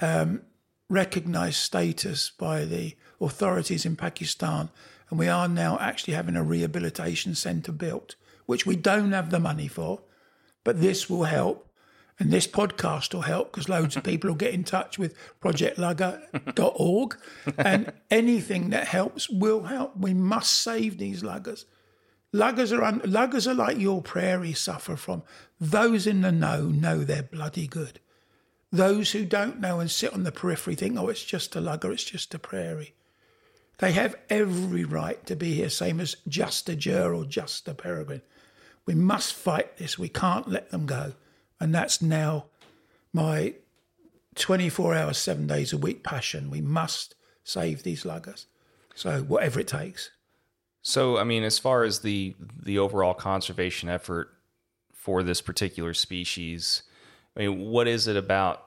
[0.00, 0.42] um,
[0.90, 4.70] recognised status by the authorities in Pakistan,
[5.10, 8.14] and we are now actually having a rehabilitation centre built,
[8.46, 10.00] which we don't have the money for,
[10.64, 11.64] but this will help.
[12.20, 17.16] And this podcast will help because loads of people will get in touch with projectlugger.org.
[17.56, 19.96] and anything that helps will help.
[19.96, 21.64] We must save these luggers.
[22.32, 25.22] Luggers are un- luggers are like your prairie suffer from.
[25.60, 28.00] Those in the know know they're bloody good.
[28.70, 31.92] Those who don't know and sit on the periphery think, oh, it's just a lugger,
[31.92, 32.94] it's just a prairie.
[33.78, 37.74] They have every right to be here, same as just a jur or just a
[37.74, 38.22] peregrine.
[38.86, 39.98] We must fight this.
[39.98, 41.12] We can't let them go.
[41.60, 42.46] And that's now
[43.12, 43.54] my
[44.34, 46.50] 24 hours, seven days a week passion.
[46.50, 47.14] We must
[47.44, 48.46] save these luggers.
[48.94, 50.10] So, whatever it takes.
[50.82, 54.30] So, I mean, as far as the the overall conservation effort
[54.92, 56.82] for this particular species,
[57.36, 58.64] I mean, what is it about?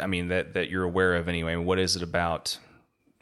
[0.00, 1.56] I mean, that that you're aware of anyway.
[1.56, 2.58] What is it about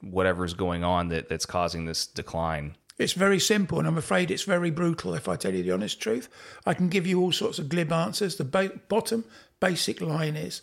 [0.00, 2.76] whatever's going on that that's causing this decline?
[2.98, 6.00] It's very simple, and I'm afraid it's very brutal if I tell you the honest
[6.00, 6.28] truth.
[6.66, 8.36] I can give you all sorts of glib answers.
[8.36, 9.24] The ba- bottom
[9.58, 10.60] basic line is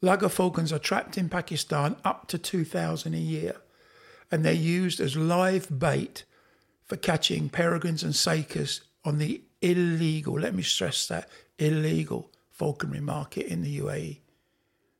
[0.00, 3.56] lugger falcons are trapped in Pakistan up to 2,000 a year,
[4.30, 6.24] and they're used as live bait
[6.84, 13.46] for catching peregrines and sakers on the illegal, let me stress that, illegal falconry market
[13.46, 14.18] in the UAE.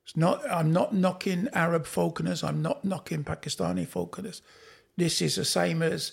[0.09, 4.41] It's not, I'm not knocking Arab falconers, I'm not knocking Pakistani falconers.
[4.97, 6.13] This is the same as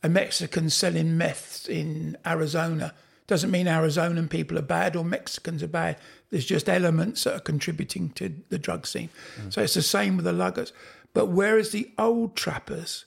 [0.00, 2.94] a Mexican selling meth in Arizona.
[3.26, 5.96] Doesn't mean Arizonan people are bad or Mexicans are bad.
[6.30, 9.08] There's just elements that are contributing to the drug scene.
[9.40, 9.52] Mm.
[9.52, 10.72] So it's the same with the luggers.
[11.12, 13.06] But whereas the old trappers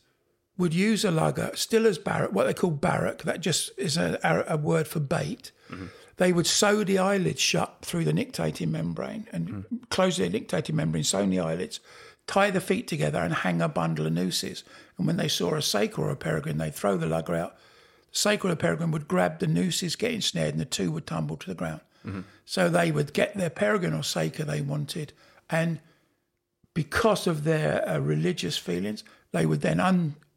[0.58, 4.20] would use a lugger still as barrack, what they call barrack, that just is a,
[4.50, 5.54] a word for bait.
[5.72, 5.86] Mm-hmm.
[6.18, 11.04] They would sew the eyelids shut through the nictating membrane and close the nictating membrane,
[11.04, 11.80] sew the eyelids,
[12.26, 14.64] tie the feet together and hang a bundle of nooses.
[14.98, 17.58] And when they saw a saker or a peregrine, they'd throw the lugger out.
[18.12, 21.38] The saker or peregrine would grab the nooses, get ensnared, and the two would tumble
[21.38, 21.82] to the ground.
[22.46, 25.12] So they would get their peregrine or saker they wanted.
[25.50, 25.80] And
[26.74, 29.80] because of their uh, religious feelings, they would then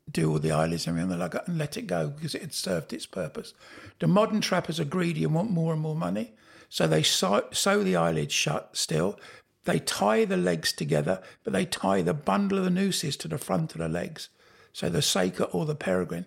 [0.08, 2.92] undo all the eyelids and everything lugger and let it go because it had served
[2.92, 3.54] its purpose.
[3.98, 6.32] The modern trappers are greedy and want more and more money.
[6.68, 9.18] So they sew, sew the eyelids shut still.
[9.64, 13.38] They tie the legs together, but they tie the bundle of the nooses to the
[13.38, 14.28] front of the legs.
[14.72, 16.26] So the saker or the peregrine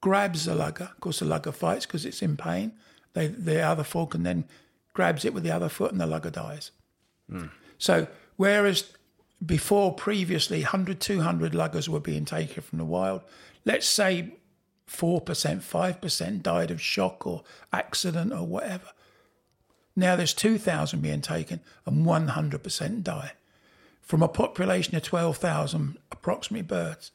[0.00, 0.90] grabs the lugger.
[0.94, 2.72] Of course, the lugger fights because it's in pain.
[3.12, 4.44] They, the other falcon then
[4.94, 6.70] grabs it with the other foot and the lugger dies.
[7.28, 7.46] Hmm.
[7.78, 8.06] So,
[8.36, 8.92] whereas
[9.44, 13.22] before previously 100, 200 luggers were being taken from the wild,
[13.64, 14.34] let's say
[14.88, 18.88] 4%, 5% died of shock or accident or whatever.
[19.96, 23.32] Now there's 2,000 being taken and 100% die.
[24.02, 27.12] From a population of 12,000 approximately birds,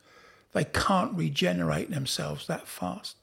[0.53, 3.17] they can't regenerate themselves that fast.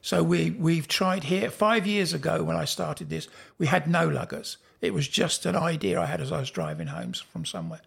[0.00, 1.50] So we, we've tried here.
[1.50, 4.56] Five years ago, when I started this, we had no luggers.
[4.80, 7.80] It was just an idea I had as I was driving home from somewhere.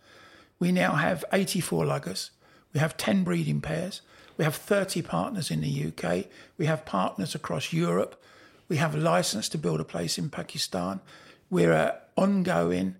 [0.62, 2.30] We now have 84 luggers.
[2.71, 4.02] We have 10 breeding pairs.
[4.38, 6.28] We have 30 partners in the UK.
[6.56, 8.24] We have partners across Europe.
[8.69, 11.02] We have a license to build a place in Pakistan.
[11.50, 12.97] We're ongoing.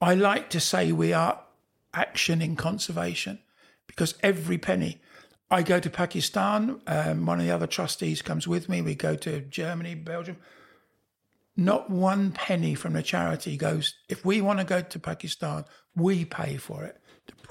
[0.00, 1.38] I like to say we are
[1.92, 3.40] action in conservation
[3.86, 5.02] because every penny.
[5.50, 6.80] I go to Pakistan.
[6.86, 8.80] Um, one of the other trustees comes with me.
[8.80, 10.38] We go to Germany, Belgium.
[11.58, 13.96] Not one penny from the charity goes.
[14.08, 16.96] If we want to go to Pakistan, we pay for it.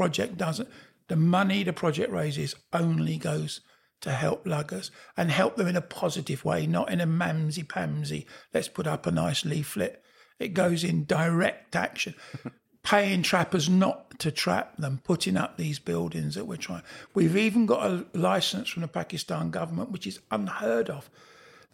[0.01, 0.69] The project doesn't.
[1.09, 3.61] The money the project raises only goes
[3.99, 8.25] to help luggers and help them in a positive way, not in a mamsy pamsy.
[8.51, 10.03] Let's put up a nice leaflet.
[10.39, 12.15] It goes in direct action.
[12.83, 16.81] Paying trappers not to trap them, putting up these buildings that we're trying.
[17.13, 21.11] We've even got a license from the Pakistan government, which is unheard of,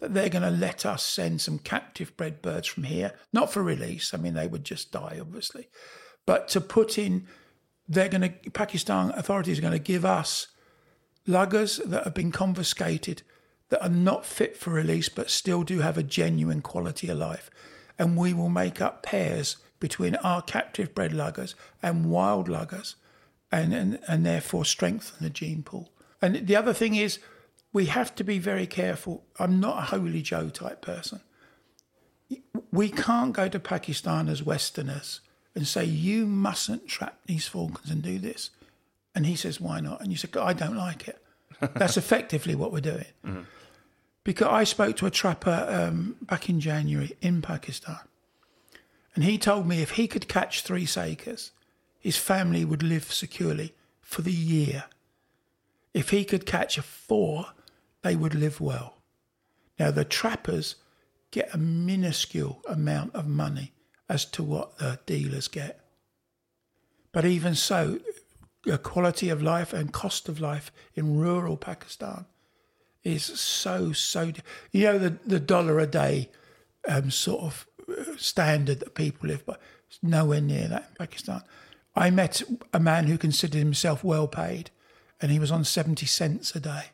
[0.00, 3.62] that they're going to let us send some captive bred birds from here, not for
[3.62, 4.12] release.
[4.12, 5.70] I mean, they would just die, obviously,
[6.26, 7.26] but to put in,
[7.88, 10.48] they're going to, Pakistan authorities are going to give us
[11.26, 13.22] luggers that have been confiscated
[13.70, 17.50] that are not fit for release but still do have a genuine quality of life.
[17.98, 22.94] And we will make up pairs between our captive bred luggers and wild luggers
[23.50, 25.90] and, and, and therefore strengthen the gene pool.
[26.20, 27.18] And the other thing is,
[27.72, 29.24] we have to be very careful.
[29.38, 31.20] I'm not a holy Joe type person.
[32.72, 35.20] We can't go to Pakistan as Westerners
[35.58, 38.50] and say, you mustn't trap these falcons and do this.
[39.12, 40.00] And he says, why not?
[40.00, 41.20] And you say, I don't like it.
[41.74, 43.06] That's effectively what we're doing.
[43.26, 43.40] Mm-hmm.
[44.22, 47.98] Because I spoke to a trapper um, back in January in Pakistan.
[49.16, 51.50] And he told me if he could catch three sakers,
[51.98, 54.84] his family would live securely for the year.
[55.92, 57.46] If he could catch a four,
[58.02, 58.98] they would live well.
[59.76, 60.76] Now, the trappers
[61.32, 63.72] get a minuscule amount of money
[64.08, 65.80] as to what the dealers get.
[67.12, 68.00] But even so,
[68.64, 72.26] the quality of life and cost of life in rural Pakistan
[73.04, 74.32] is so so.
[74.72, 76.30] You know the the dollar a day
[76.86, 79.56] um, sort of uh, standard that people live by.
[79.88, 81.42] It's nowhere near that in Pakistan.
[81.96, 82.42] I met
[82.72, 84.70] a man who considered himself well paid,
[85.20, 86.84] and he was on seventy cents a day.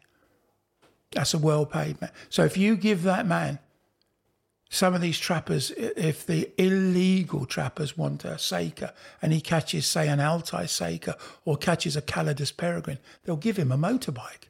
[1.13, 2.11] That's a well paid man.
[2.29, 3.59] So if you give that man
[4.75, 10.09] some of these trappers, if the illegal trappers want a saker and he catches, say,
[10.09, 14.49] an Altai saker or catches a Calidus peregrine, they'll give him a motorbike.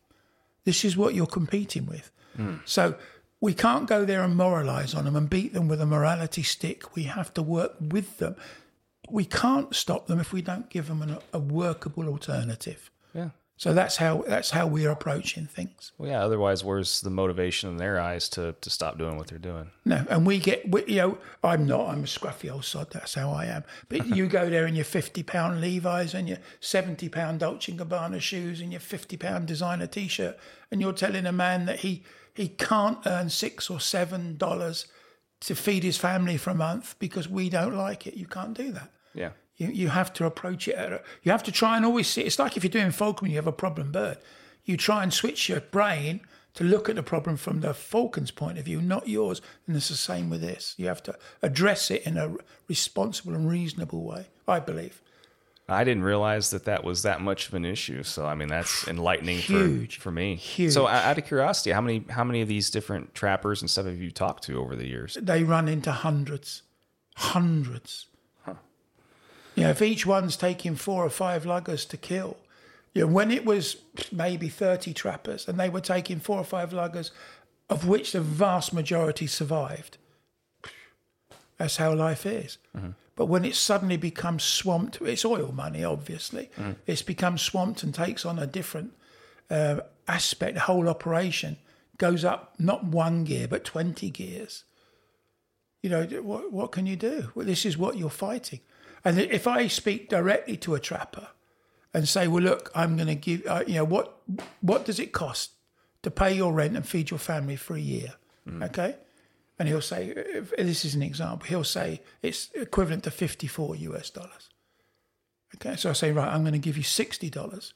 [0.64, 2.10] This is what you're competing with.
[2.38, 2.60] Mm.
[2.64, 2.94] So
[3.42, 6.96] we can't go there and moralize on them and beat them with a morality stick.
[6.96, 8.34] We have to work with them.
[9.10, 12.90] We can't stop them if we don't give them an, a workable alternative.
[13.64, 15.92] So that's how that's how we're approaching things.
[15.96, 16.22] Well, yeah.
[16.22, 19.70] Otherwise, where's the motivation in their eyes to to stop doing what they're doing?
[19.86, 22.90] No, and we get we, you know I'm not I'm a scruffy old sod.
[22.90, 23.64] That's how I am.
[23.88, 27.80] But you go there in your fifty pound Levi's and your seventy pound Dolce and
[27.80, 30.38] Gabbana shoes and your fifty pound designer t shirt,
[30.70, 34.88] and you're telling a man that he he can't earn six or seven dollars
[35.40, 38.12] to feed his family for a month because we don't like it.
[38.12, 38.90] You can't do that.
[39.14, 39.30] Yeah.
[39.56, 40.76] You, you have to approach it.
[40.76, 42.22] A, you have to try and always see.
[42.22, 44.18] It's like if you're doing falcon, you have a problem bird.
[44.64, 46.20] You try and switch your brain
[46.54, 49.42] to look at the problem from the falcon's point of view, not yours.
[49.66, 50.74] And it's the same with this.
[50.78, 52.36] You have to address it in a
[52.68, 54.28] responsible and reasonable way.
[54.46, 55.02] I believe.
[55.68, 58.02] I didn't realize that that was that much of an issue.
[58.02, 59.96] So I mean, that's enlightening Huge.
[59.96, 60.36] for for me.
[60.36, 60.72] Huge.
[60.72, 64.00] So out of curiosity, how many how many of these different trappers and stuff have
[64.00, 65.16] you talked to over the years?
[65.20, 66.62] They run into hundreds,
[67.16, 68.06] hundreds.
[69.54, 72.36] You know, if each one's taking four or five luggers to kill,
[72.92, 73.76] you know, when it was
[74.12, 77.10] maybe 30 trappers and they were taking four or five luggers,
[77.68, 79.98] of which the vast majority survived,
[81.56, 82.58] that's how life is.
[82.76, 82.90] Mm-hmm.
[83.16, 86.50] But when it suddenly becomes swamped, it's oil money, obviously.
[86.58, 86.76] Mm.
[86.86, 88.92] It's become swamped and takes on a different
[89.50, 90.54] uh, aspect.
[90.54, 91.56] The whole operation
[91.96, 94.64] goes up not one gear, but 20 gears.
[95.80, 97.30] You know, what, what can you do?
[97.34, 98.60] Well, this is what you're fighting.
[99.04, 101.28] And if I speak directly to a trapper
[101.92, 104.18] and say, "Well, look, I'm going to give uh, you know what
[104.60, 105.52] what does it cost
[106.02, 108.14] to pay your rent and feed your family for a year?"
[108.48, 108.64] Mm.
[108.64, 108.96] Okay,
[109.58, 110.14] and he'll say,
[110.56, 114.48] "This is an example." He'll say it's equivalent to 54 US dollars.
[115.56, 117.74] Okay, so I say, "Right, I'm going to give you 60 dollars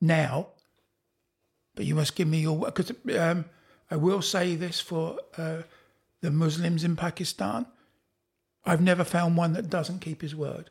[0.00, 0.48] now,
[1.74, 3.46] but you must give me your because um,
[3.90, 5.62] I will say this for uh,
[6.20, 7.66] the Muslims in Pakistan."
[8.68, 10.70] I've never found one that doesn't keep his word.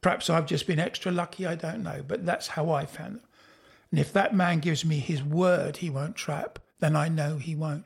[0.00, 3.22] Perhaps I've just been extra lucky, I don't know, but that's how I found them.
[3.90, 7.54] And if that man gives me his word he won't trap, then I know he
[7.54, 7.84] won't.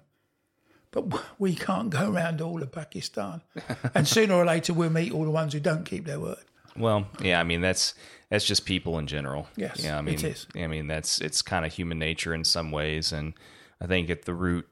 [0.90, 3.42] But we can't go around all of Pakistan.
[3.94, 6.44] and sooner or later we'll meet all the ones who don't keep their word.
[6.78, 7.94] Well, yeah, I mean that's
[8.30, 9.48] that's just people in general.
[9.56, 10.46] Yes, yeah, I mean, it is.
[10.54, 13.32] I mean that's it's kind of human nature in some ways, and
[13.80, 14.68] I think at the root,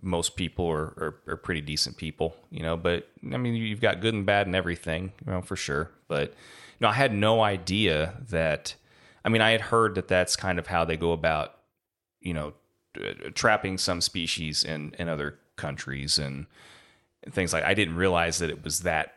[0.00, 2.76] most people are, are, are pretty decent people, you know.
[2.76, 5.90] But I mean, you've got good and bad and everything, you know, for sure.
[6.08, 6.34] But you
[6.80, 8.74] know, I had no idea that.
[9.24, 11.54] I mean, I had heard that that's kind of how they go about,
[12.20, 12.54] you know,
[13.34, 16.46] trapping some species in in other countries and,
[17.22, 17.64] and things like.
[17.64, 19.14] I didn't realize that it was that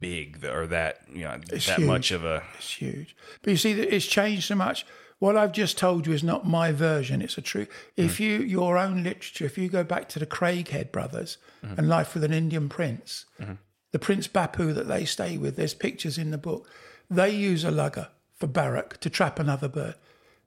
[0.00, 1.86] big or that you know It's that huge.
[1.88, 3.16] much of a It's huge.
[3.42, 4.84] But you see, it's changed so much.
[5.22, 7.68] What I've just told you is not my version; it's a true.
[7.96, 8.20] If mm.
[8.24, 11.78] you your own literature, if you go back to the Craighead brothers mm-hmm.
[11.78, 13.52] and Life with an Indian Prince, mm-hmm.
[13.92, 16.68] the Prince Bapu that they stay with, there's pictures in the book.
[17.08, 19.94] They use a lugger for barrack to trap another bird,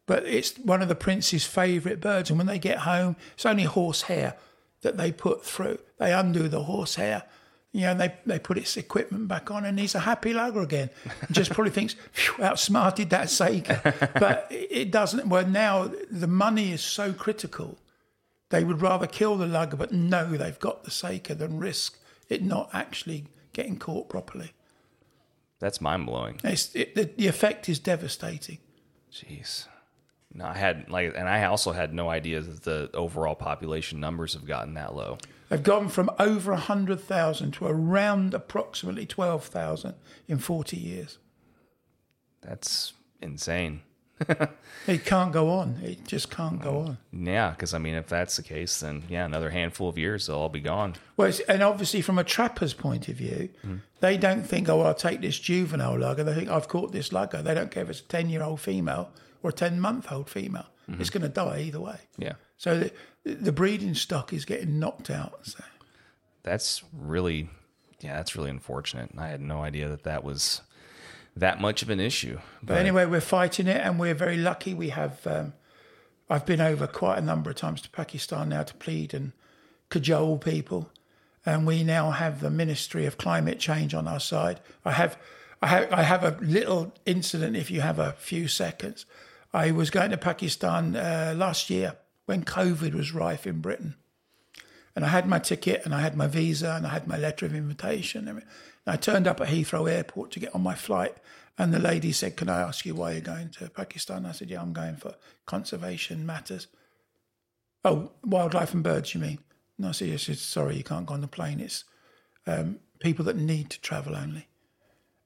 [0.07, 2.29] but it's one of the prince's favourite birds.
[2.29, 4.35] And when they get home, it's only horsehair
[4.81, 5.79] that they put through.
[5.99, 7.23] They undo the horsehair
[7.75, 10.89] you know, they, they put its equipment back on and he's a happy lugger again.
[11.29, 13.81] Just probably thinks, "Phew, outsmarted that Saker.
[14.19, 15.27] But it doesn't.
[15.27, 17.77] Well, now the money is so critical.
[18.49, 21.99] They would rather kill the lugger, but know they've got the Saker than risk
[22.29, 24.53] it not actually getting caught properly.
[25.59, 26.39] that's mind blowing.
[26.43, 28.59] It, the, the effect is devastating.
[29.11, 29.67] Jeez.
[30.33, 34.33] No, I had like, and I also had no idea that the overall population numbers
[34.33, 35.17] have gotten that low.
[35.55, 39.93] They've gone from over 100,000 to around approximately 12,000
[40.27, 41.17] in 40 years.
[42.41, 42.91] That's
[43.21, 43.81] insane.
[44.87, 45.79] It can't go on.
[45.81, 46.97] It just can't go on.
[47.11, 50.35] Yeah, because I mean, if that's the case, then yeah, another handful of years they'll
[50.35, 50.93] all be gone.
[51.17, 53.77] Well, it's, and obviously, from a trapper's point of view, mm-hmm.
[53.99, 56.23] they don't think, oh, I'll take this juvenile lugger.
[56.23, 57.41] They think, I've caught this lugger.
[57.41, 59.09] They don't care if it's a 10 year old female
[59.41, 60.67] or a 10 month old female.
[60.87, 61.01] Mm-hmm.
[61.01, 61.97] It's going to die either way.
[62.19, 62.89] Yeah, So
[63.23, 65.39] the, the breeding stock is getting knocked out.
[65.43, 65.63] So.
[66.45, 67.49] that's really,
[67.99, 69.11] yeah, that's really unfortunate.
[69.17, 70.61] I had no idea that that was
[71.35, 72.39] that much of an issue.
[72.63, 74.73] But anyway, we're fighting it, and we're very lucky.
[74.73, 75.25] We have.
[75.27, 75.53] Um,
[76.29, 79.33] I've been over quite a number of times to Pakistan now to plead and
[79.89, 80.89] cajole people,
[81.45, 84.59] and we now have the Ministry of Climate Change on our side.
[84.83, 85.19] I have,
[85.61, 87.55] I have, I have a little incident.
[87.55, 89.05] If you have a few seconds,
[89.53, 93.95] I was going to Pakistan uh, last year when COVID was rife in Britain,
[94.95, 97.45] and I had my ticket and I had my visa and I had my letter
[97.45, 98.27] of invitation.
[98.29, 98.41] And
[98.87, 101.17] I turned up at Heathrow Airport to get on my flight,
[101.57, 104.49] and the lady said, "Can I ask you why you're going to Pakistan?" I said,
[104.49, 105.15] "Yeah, I'm going for
[105.45, 106.67] conservation matters."
[107.85, 109.37] Oh, wildlife and birds, you mean?
[109.77, 111.59] No, I said, yes, sorry, you can't go on the plane.
[111.59, 111.83] It's
[112.47, 114.47] um, people that need to travel only.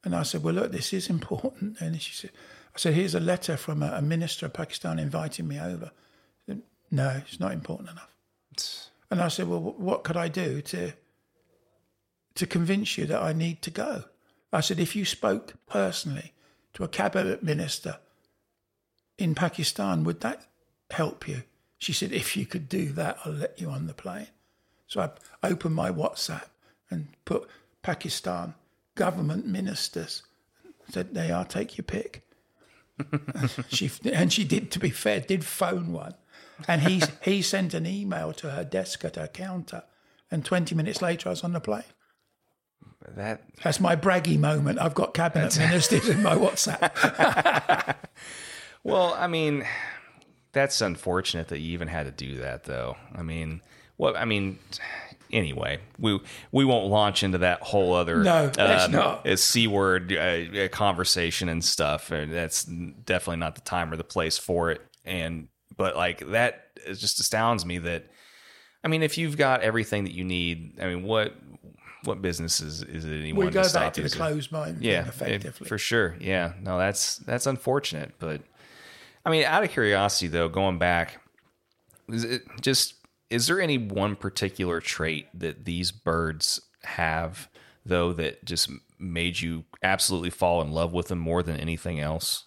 [0.04, 1.78] And I said, well, look, this is important.
[1.82, 2.32] And she said,
[2.76, 5.92] I said, here's a letter from a, a minister of Pakistan inviting me over.
[6.92, 8.10] No, it's not important enough.
[9.12, 10.94] And I said, well, what could I do to
[12.36, 14.06] to convince you that I need to go?
[14.54, 16.34] I said, if you spoke personally
[16.74, 17.98] to a cabinet minister
[19.18, 20.48] in Pakistan, would that
[20.90, 21.44] help you?
[21.78, 24.28] She said, if you could do that, I'll let you on the plane.
[24.88, 25.12] So I
[25.48, 26.46] opened my WhatsApp
[26.90, 27.48] and put
[27.82, 28.56] Pakistan
[28.96, 30.24] government ministers.
[30.90, 32.24] Said, they are, take your pick.
[33.34, 36.16] And she and she did, to be fair, did phone one.
[36.68, 39.84] And he he sent an email to her desk at her counter.
[40.32, 41.84] And 20 minutes later, I was on the plane.
[43.16, 44.80] that That's my braggy moment.
[44.80, 47.96] I've got cabinet ministers in my WhatsApp.
[48.84, 49.66] Well, I mean,
[50.54, 52.96] that's unfortunate that you even had to do that, though.
[53.14, 53.62] I mean,
[53.98, 54.16] what?
[54.16, 54.58] I mean,
[55.34, 56.20] anyway, we
[56.52, 59.28] we won't launch into that whole other No, um, not.
[59.28, 62.10] uh, c word uh, conversation and stuff.
[62.12, 64.82] And that's definitely not the time or the place for it.
[65.04, 65.50] And
[65.80, 68.06] but like that just astounds me that.
[68.84, 71.34] I mean, if you've got everything that you need, I mean, what
[72.04, 75.66] what business is, is it anyone we go back to the closed mind yeah, effectively.
[75.66, 76.16] it- for sure.
[76.20, 78.42] Yeah, no, that's that's unfortunate, but
[79.26, 81.22] I mean, out of curiosity though, going back,
[82.10, 82.96] is it just
[83.30, 87.50] is there any one particular trait that these birds have
[87.86, 88.70] though that just
[89.00, 92.46] made you absolutely fall in love with them more than anything else?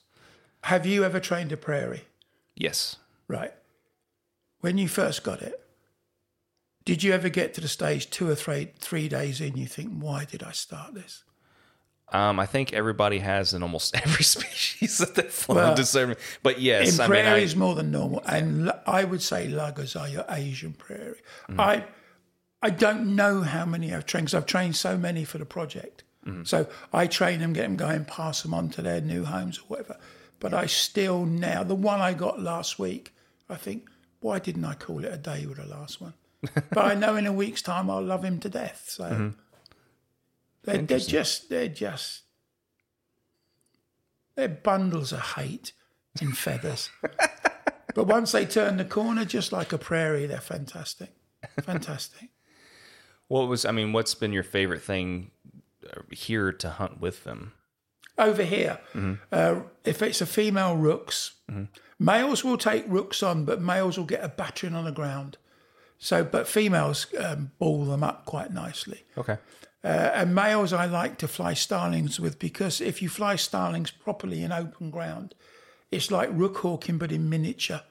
[0.65, 2.05] Have you ever trained a prairie?
[2.55, 2.97] Yes.
[3.29, 3.53] Right.
[4.61, 5.61] When you first got it,
[6.85, 9.93] did you ever get to the stage two or three three days in you think,
[9.99, 11.25] why did I start this?
[12.13, 15.75] Um, I think everybody has in almost every species that they've flown Well.
[16.43, 20.09] But yes, in I mean, I, more than normal, and I would say luggers are
[20.09, 21.23] your Asian prairie.
[21.49, 21.59] Mm.
[21.59, 21.85] I
[22.63, 26.05] I don't know how many I've trained because I've trained so many for the project.
[26.45, 29.63] So I train them, get them going, pass them on to their new homes or
[29.63, 29.97] whatever.
[30.43, 33.15] But I still now, the one I got last week,
[33.49, 33.89] I think,
[34.19, 36.15] why didn't I call it a day with the last one?
[36.53, 38.87] but I know in a week's time I'll love him to death.
[38.89, 39.35] So
[40.65, 42.23] they're, they're just, they're just,
[44.35, 45.75] they're bundles of hate
[46.21, 46.91] in feathers.
[47.95, 51.11] but once they turn the corner, just like a prairie, they're fantastic.
[51.63, 52.31] Fantastic.
[53.29, 55.31] What was, I mean, what's been your favorite thing
[55.89, 57.53] uh, here to hunt with them?
[58.23, 58.79] Over here.
[59.31, 61.33] Uh, if it's a female rooks,
[61.99, 65.37] males will take rooks on, but males will get a battering on the ground.
[65.99, 69.05] So, but females um, ball them up quite nicely.
[69.17, 69.39] Okay.
[69.85, 74.43] Uh, and males, I like to fly starlings with because if you fly starlings properly
[74.43, 75.35] in open ground,
[75.91, 77.83] it's like rook hawking but in miniature.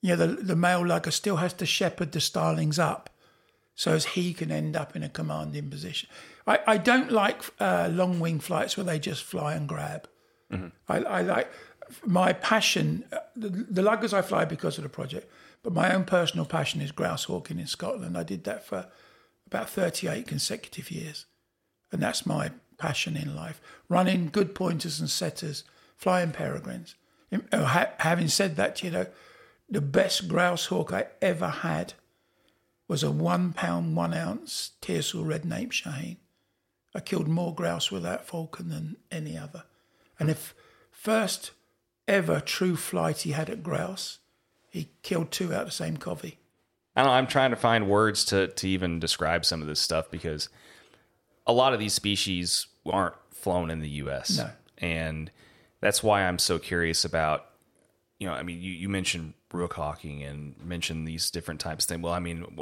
[0.00, 3.10] You know, the, the male lugger still has to shepherd the starlings up
[3.74, 6.08] so as he can end up in a commanding position.
[6.46, 10.08] I, I don't like uh, long wing flights where they just fly and grab.
[10.88, 11.50] I, I like
[12.06, 13.04] my passion.
[13.12, 15.28] uh, The, the luggers I fly because of the project,
[15.64, 18.16] but my own personal passion is grouse hawking in Scotland.
[18.16, 18.86] I did that for
[19.46, 21.26] about 38 consecutive years.
[21.90, 23.60] And that's my passion in life.
[23.88, 25.64] Running good pointers and setters,
[25.96, 26.94] flying peregrines.
[27.32, 29.06] In- ha- having said that, you know,
[29.68, 31.94] the best grouse hawk I ever had
[32.86, 36.18] was a one pound, one ounce tiercel Red Nape Shaheen.
[36.94, 39.64] I killed more grouse with that falcon than any other.
[40.18, 40.54] And if
[40.90, 41.50] first
[42.06, 44.18] ever true flight he had at grouse,
[44.70, 46.38] he killed two out of the same covey.
[46.96, 49.80] I don't know, I'm trying to find words to, to even describe some of this
[49.80, 50.48] stuff because
[51.46, 54.38] a lot of these species aren't flown in the U.S.
[54.38, 54.50] No.
[54.78, 55.30] And
[55.80, 57.46] that's why I'm so curious about,
[58.20, 61.88] you know, I mean, you, you mentioned rook hawking and mentioned these different types of
[61.88, 62.02] things.
[62.02, 62.58] Well, I mean,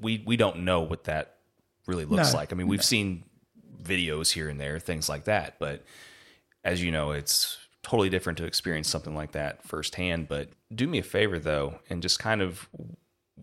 [0.00, 1.36] we, we don't know what that
[1.86, 2.52] really looks No, like.
[2.52, 3.24] I mean, we've seen
[3.82, 5.56] videos here and there, things like that.
[5.58, 5.82] But
[6.64, 10.28] as you know, it's totally different to experience something like that firsthand.
[10.28, 12.68] But do me a favor, though, and just kind of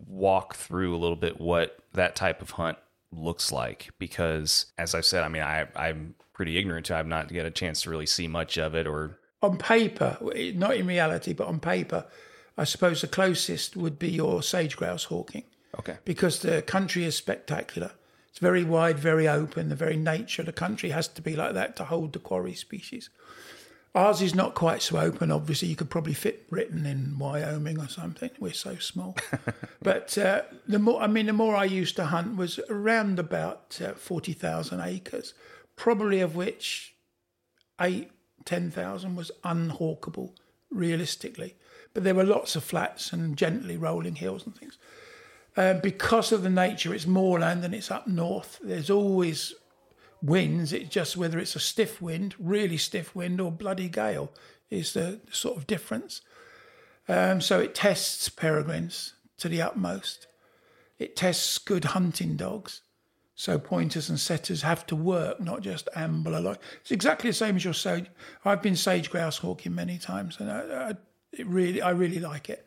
[0.07, 2.77] walk through a little bit what that type of hunt
[3.11, 7.27] looks like because as i've said i mean I, i'm pretty ignorant to i've not
[7.27, 10.17] get a chance to really see much of it or On paper,
[10.53, 12.05] not in reality, but on paper,
[12.57, 15.45] I suppose the closest would be your sage grouse hawking.
[15.79, 17.91] okay because the country is spectacular.
[18.39, 19.67] It's very wide, very open.
[19.67, 22.53] The very nature of the country has to be like that to hold the quarry
[22.53, 23.09] species.
[23.93, 25.29] Ours is not quite so open.
[25.29, 28.29] Obviously, you could probably fit Britain in Wyoming or something.
[28.39, 29.17] We're so small.
[29.81, 33.77] but uh, the more, I mean, the more I used to hunt was around about
[33.83, 35.33] uh, forty thousand acres,
[35.75, 36.95] probably of which
[37.81, 38.09] eight,
[38.45, 40.33] ten thousand was unhawkable,
[40.71, 41.57] realistically.
[41.93, 44.77] But there were lots of flats and gently rolling hills and things.
[45.60, 48.62] Um, because of the nature, it's moorland and it's up north.
[48.64, 49.53] There's always
[50.24, 50.72] winds.
[50.72, 54.32] It's just whether it's a stiff wind, really stiff wind, or bloody gale
[54.70, 56.22] is the sort of difference.
[57.10, 60.28] Um, so it tests peregrines to the utmost.
[60.97, 62.80] It tests good hunting dogs.
[63.36, 66.55] So pointers and setters have to work, not just amble along.
[66.80, 68.05] It's exactly the same as your sage.
[68.45, 72.66] I've been sage grouse hawking many times, and I, I, really, I really like it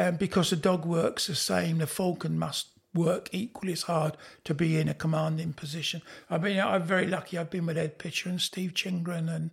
[0.00, 1.78] um, because the dog works the same.
[1.78, 6.00] The falcon must work equally as hard to be in a commanding position.
[6.30, 7.36] I mean, I'm very lucky.
[7.36, 9.50] I've been with Ed Pitcher and Steve Chindgren and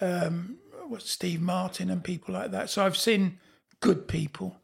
[0.00, 0.56] um,
[0.88, 2.70] what Steve Martin and people like that.
[2.70, 3.38] So I've seen
[3.78, 4.56] good people.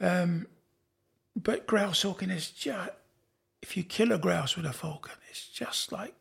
[0.00, 0.46] Um,
[1.34, 2.90] but grouse hawking is just
[3.62, 6.14] if you kill a grouse with a falcon, it's just like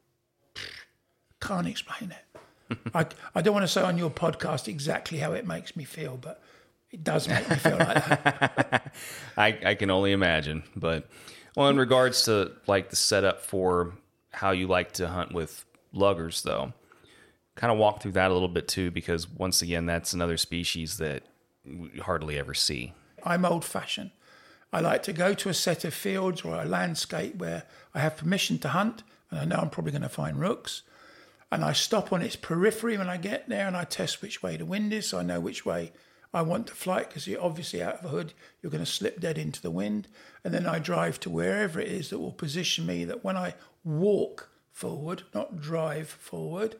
[1.42, 2.78] can't explain it.
[2.96, 6.16] I, I don't want to say on your podcast exactly how it makes me feel,
[6.16, 6.42] but
[6.92, 8.94] it does make me feel like that.
[9.38, 11.08] I, I can only imagine but
[11.56, 13.94] well in regards to like the setup for
[14.32, 16.74] how you like to hunt with luggers though
[17.56, 20.98] kind of walk through that a little bit too because once again that's another species
[20.98, 21.24] that
[21.66, 24.12] we hardly ever see I'm old fashioned.
[24.74, 27.64] I like to go to a set of fields or a landscape where
[27.94, 30.84] I have permission to hunt and I know I'm probably going to find rooks.
[31.52, 34.56] And I stop on its periphery when I get there and I test which way
[34.56, 35.92] the wind is so I know which way
[36.34, 39.20] I want to fly because you're obviously out of a hood, you're going to slip
[39.20, 40.08] dead into the wind.
[40.44, 43.56] And then I drive to wherever it is that will position me that when I
[43.84, 46.78] walk forward, not drive forward,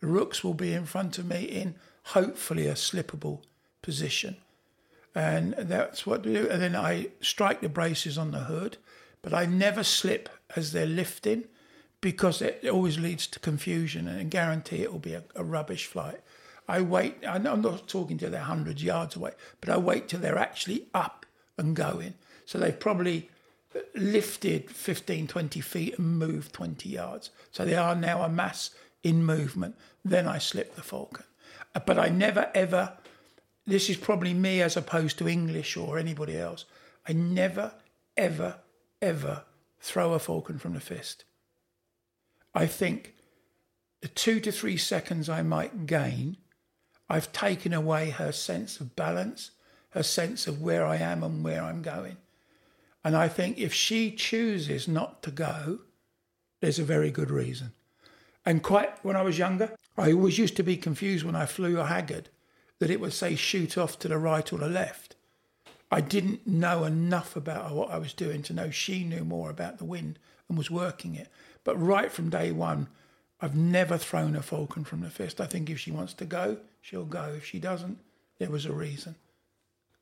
[0.00, 1.74] the rooks will be in front of me in
[2.04, 3.42] hopefully a slippable
[3.82, 4.36] position
[5.14, 6.48] and that's what to do.
[6.48, 8.78] And then I strike the braces on the hood,
[9.22, 11.44] but I never slip as they're lifting
[12.00, 16.20] because it always leads to confusion and guarantee it will be a, a rubbish flight.
[16.66, 20.38] I wait, I'm not talking till they're hundreds yards away, but I wait till they're
[20.38, 21.26] actually up
[21.58, 22.14] and going.
[22.46, 23.30] So they've probably
[23.94, 27.30] lifted 15, 20 feet and moved 20 yards.
[27.50, 28.70] So they are now a mass
[29.02, 29.76] in movement.
[30.04, 31.24] Then I slip the falcon.
[31.74, 32.92] Uh, But I never ever,
[33.66, 36.64] this is probably me as opposed to English or anybody else.
[37.06, 37.74] I never,
[38.16, 38.56] ever,
[39.02, 39.44] ever
[39.80, 41.24] throw a falcon from the fist.
[42.54, 43.14] I think
[44.00, 46.36] the two to three seconds I might gain,
[47.08, 49.50] I've taken away her sense of balance,
[49.90, 52.16] her sense of where I am and where I'm going.
[53.04, 55.80] And I think if she chooses not to go,
[56.60, 57.72] there's a very good reason.
[58.46, 61.78] And quite when I was younger, I always used to be confused when I flew
[61.78, 62.30] a haggard
[62.78, 65.16] that it would say shoot off to the right or the left.
[65.90, 69.78] I didn't know enough about what I was doing to know she knew more about
[69.78, 71.28] the wind and was working it.
[71.62, 72.88] But right from day one,
[73.40, 75.40] I've never thrown a falcon from the fist.
[75.40, 77.32] I think if she wants to go, she'll go.
[77.36, 77.98] If she doesn't,
[78.38, 79.16] there was a reason.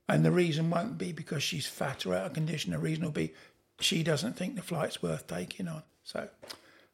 [0.09, 2.73] And the reason won't be because she's fat or out of condition.
[2.73, 3.33] The reason will be
[3.79, 5.85] she doesn't think the flight's worth taking on.
[6.03, 6.29] So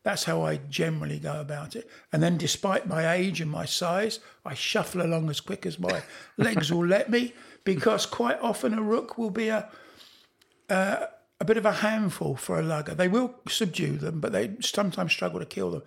[0.02, 1.88] that's how I generally go about it.
[2.12, 6.02] And then, despite my age and my size, I shuffle along as quick as my
[6.36, 7.32] legs will let me
[7.64, 9.70] because quite often a rook will be a,
[10.68, 11.06] uh,
[11.40, 12.94] a bit of a handful for a lugger.
[12.94, 15.82] They will subdue them, but they sometimes struggle to kill them.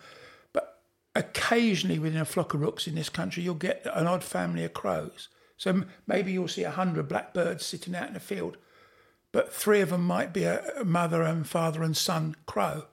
[1.16, 4.74] Occasionally, within a flock of rooks in this country, you'll get an odd family of
[4.74, 5.28] crows.
[5.57, 8.57] So maybe you'll see a hundred blackbirds sitting out in the field,
[9.32, 12.86] but three of them might be a a mother and father and son crow.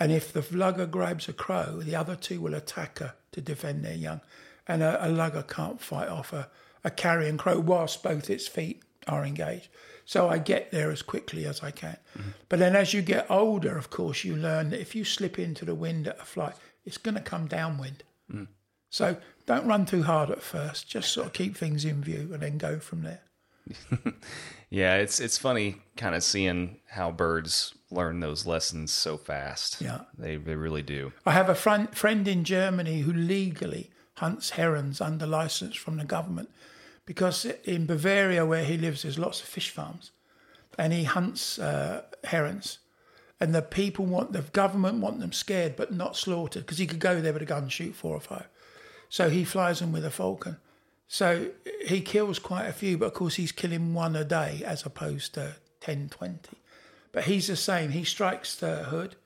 [0.00, 3.84] And if the lugger grabs a crow, the other two will attack her to defend
[3.84, 4.20] their young.
[4.66, 6.48] And a, a lugger can't fight off a,
[6.82, 9.68] a carrion crow whilst both its feet are engaged.
[10.04, 11.96] So I get there as quickly as I can.
[12.18, 12.30] Mm-hmm.
[12.48, 15.64] But then as you get older, of course, you learn that if you slip into
[15.64, 16.54] the wind at a flight,
[16.84, 18.04] it's going to come downwind.
[18.90, 19.16] So
[19.46, 20.86] don't run too hard at first.
[20.86, 23.22] Just sort of keep things in view and then go from there.
[24.72, 29.82] Yeah, it's it's funny kind of seeing how birds learn those lessons so fast.
[29.82, 30.00] Yeah.
[30.16, 31.12] They they really do.
[31.26, 36.06] I have a friend, friend in Germany who legally hunts herons under license from the
[36.06, 36.48] government
[37.04, 40.10] because in Bavaria, where he lives, there's lots of fish farms
[40.78, 42.78] and he hunts uh, herons.
[43.42, 47.00] And the people want, the government want them scared but not slaughtered because he could
[47.00, 48.46] go there with a gun and shoot four or five.
[49.08, 50.58] So he flies them with a falcon.
[51.08, 51.48] So
[51.84, 55.34] he kills quite a few, but of course he's killing one a day as opposed
[55.34, 56.38] to 10, 20.
[57.10, 57.90] But he's the same.
[57.90, 59.16] He strikes the hood,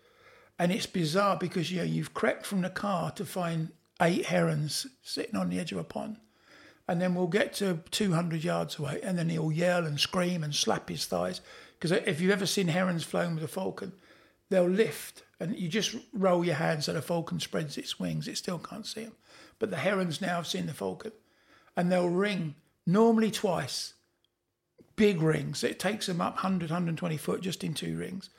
[0.59, 3.69] and it's bizarre because you know you've crept from the car to find
[4.01, 6.17] eight herons sitting on the edge of a pond,
[6.89, 10.55] and then we'll get to 200 yards away, and then he'll yell and scream and
[10.55, 11.43] slap his thighs.
[11.79, 13.93] Because if you've ever seen herons flown with a falcon,
[14.49, 18.29] they'll lift, and you just roll your hands so the falcon spreads its wings.
[18.29, 19.17] It still can't see them,
[19.59, 21.13] but the herons now have seen the falcon,
[21.77, 22.55] and they'll ring
[22.87, 23.95] normally twice
[24.97, 25.63] big rings.
[25.63, 28.31] It takes them up 100, 120 foot just in two rings.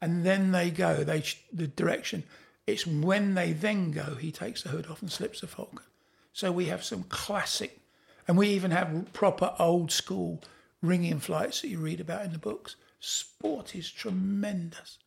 [0.00, 2.24] And then they go, they the direction.
[2.66, 5.86] It's when they then go, he takes the hood off and slips the falcon.
[6.32, 7.80] So we have some classic,
[8.26, 10.42] and we even have proper old school
[10.82, 12.76] ringing flights that you read about in the books.
[13.00, 14.98] Sport is tremendous,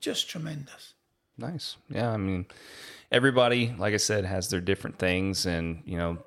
[0.00, 0.94] just tremendous.
[1.36, 1.76] Nice.
[1.88, 2.46] Yeah, I mean,
[3.12, 6.18] everybody, like I said, has their different things, and you know,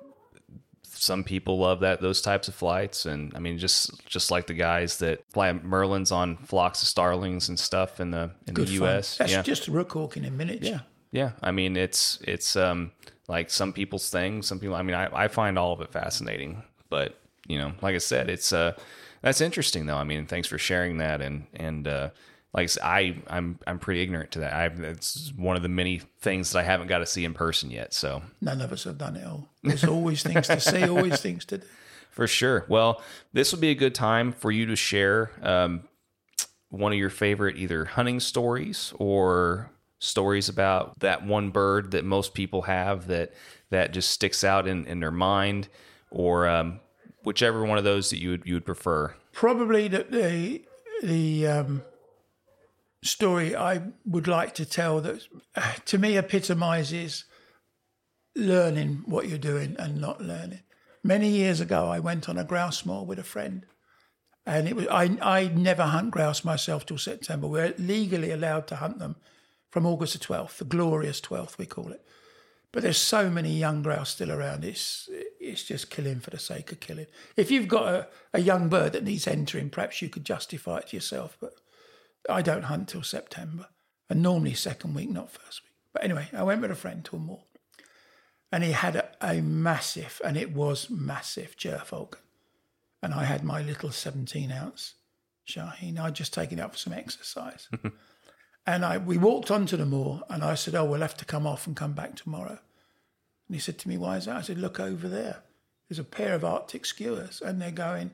[0.84, 4.54] some people love that those types of flights, and I mean, just just like the
[4.54, 8.78] guys that fly Merlins on flocks of starlings and stuff in the in Good the
[8.78, 8.88] fun.
[8.88, 9.18] U.S.
[9.18, 10.68] That's yeah, just rook hawking in miniature.
[10.70, 11.32] yeah, yeah.
[11.42, 12.92] I mean, it's it's um
[13.28, 14.42] like some people's thing.
[14.42, 17.94] Some people, I mean, I, I find all of it fascinating, but you know, like
[17.94, 18.72] I said, it's uh
[19.22, 19.96] that's interesting though.
[19.96, 22.10] I mean, thanks for sharing that, and and uh,
[22.54, 24.52] like I I'm I'm pretty ignorant to that.
[24.52, 27.70] I it's one of the many things that I haven't got to see in person
[27.70, 27.94] yet.
[27.94, 29.48] So None of us have done it all.
[29.62, 31.66] There's always things to say, always things to do.
[32.10, 32.64] for sure.
[32.68, 35.88] Well, this would be a good time for you to share um,
[36.68, 42.34] one of your favorite either hunting stories or stories about that one bird that most
[42.34, 43.32] people have that
[43.70, 45.68] that just sticks out in, in their mind,
[46.10, 46.80] or um,
[47.24, 49.14] whichever one of those that you would you would prefer.
[49.32, 50.62] Probably the the,
[51.02, 51.82] the um,
[53.02, 55.26] story I would like to tell that
[55.86, 57.24] to me epitomizes
[58.34, 60.60] learning what you're doing and not learning.
[61.04, 63.66] Many years ago, I went on a grouse moor with a friend,
[64.46, 67.48] and it was I I never hunt grouse myself till September.
[67.48, 69.16] We're legally allowed to hunt them
[69.70, 72.04] from August the twelfth, the glorious twelfth we call it.
[72.70, 74.64] But there's so many young grouse still around.
[74.64, 75.08] It's
[75.40, 77.06] it's just killing for the sake of killing.
[77.36, 80.88] If you've got a, a young bird that needs entering, perhaps you could justify it
[80.88, 81.36] to yourself.
[81.40, 81.54] But
[82.28, 83.68] I don't hunt till September,
[84.08, 85.72] and normally second week, not first week.
[85.92, 87.44] But anyway, I went with a friend to a moor,
[88.50, 92.18] and he had a, a massive, and it was massive, gerfalcon,
[93.02, 94.94] and I had my little 17 ounce
[95.46, 95.98] Shaheen.
[95.98, 97.68] I'd just taken it up for some exercise.
[98.66, 101.46] and I we walked onto the moor and I said, Oh, we'll have to come
[101.46, 102.58] off and come back tomorrow.
[103.48, 104.36] And he said to me, Why is that?
[104.36, 105.42] I said, Look over there.
[105.88, 108.12] There's a pair of Arctic skuas and they're going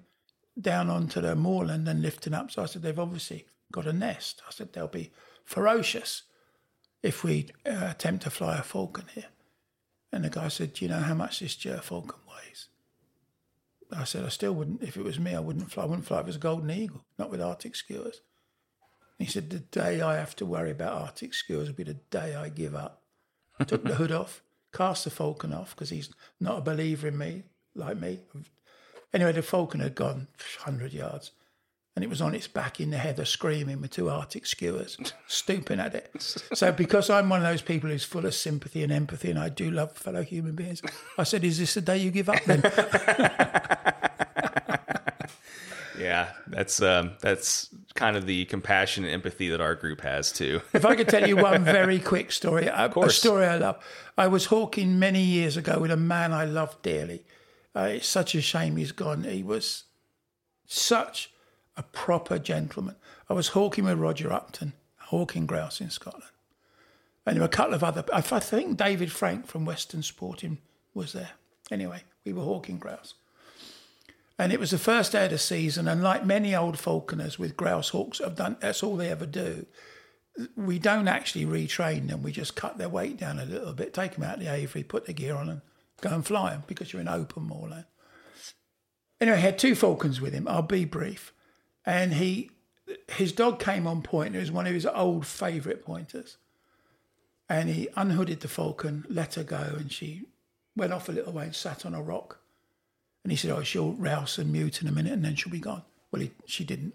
[0.61, 2.51] down onto the moorland and lifting up.
[2.51, 4.43] So I said, They've obviously got a nest.
[4.47, 5.13] I said, They'll be
[5.45, 6.23] ferocious
[7.03, 9.27] if we uh, attempt to fly a falcon here.
[10.13, 12.69] And the guy said, Do you know how much this gerfalcon weighs?
[13.93, 15.85] I said, I still wouldn't, if it was me, I wouldn't fly.
[15.85, 18.21] I wouldn't fly if it was a golden eagle, not with Arctic skuas.
[19.19, 21.95] And he said, The day I have to worry about Arctic skuas will be the
[21.95, 23.03] day I give up.
[23.59, 24.43] I Took the hood off,
[24.73, 27.45] cast the falcon off because he's not a believer in me,
[27.75, 28.21] like me.
[29.13, 30.29] Anyway, the falcon had gone
[30.65, 31.33] 100 yards
[31.99, 35.81] and it was on its back in the heather screaming with two Arctic skuas stooping
[35.81, 36.13] at it.
[36.55, 39.49] So, because I'm one of those people who's full of sympathy and empathy, and I
[39.49, 40.81] do love fellow human beings,
[41.19, 42.63] I said, Is this the day you give up then?
[45.99, 50.61] yeah, that's um, that's kind of the compassion and empathy that our group has too.
[50.73, 53.85] if I could tell you one very quick story, a, a, story I love.
[54.17, 57.25] I was hawking many years ago with a man I loved dearly.
[57.75, 59.25] Uh, it's such a shame he's gone.
[59.25, 59.83] He was
[60.65, 61.33] such
[61.79, 62.97] a proper gentleman.
[63.31, 66.33] I was hawking with Roger Upton, hawking grouse in Scotland.
[67.25, 70.59] And there were a couple of other, I think David Frank from Western Sporting
[70.93, 71.31] was there.
[71.71, 73.15] Anyway, we were hawking grouse.
[74.39, 77.57] And it was the first day of the season, and like many old falconers with
[77.57, 79.67] grouse hawks have done, that's all they ever do.
[80.57, 82.23] We don't actually retrain them.
[82.23, 84.85] We just cut their weight down a little bit, take them out of the aviary,
[84.85, 85.61] put the gear on, and
[86.01, 87.87] go and fly them because you're in open moorland.
[89.21, 90.47] Anyway, I had two falcons with him.
[90.49, 91.33] I'll be brief
[91.89, 92.51] and he
[93.09, 94.37] his dog came on point.
[94.37, 96.37] It was one of his old favourite pointers,
[97.49, 100.27] and he unhooded the falcon, let her go, and she
[100.77, 102.41] went off a little way and sat on a rock.
[103.25, 105.61] And he said, "Oh, she'll rouse and mute in a minute, and then she'll be
[105.61, 105.83] gone."
[106.13, 106.95] Well, he, she didn't.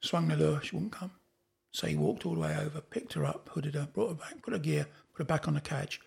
[0.00, 1.10] Swung the lure, she wouldn't come.
[1.72, 4.42] So he walked all the way over, picked her up, hooded her, brought her back,
[4.42, 6.00] put her gear, put her back on the cage,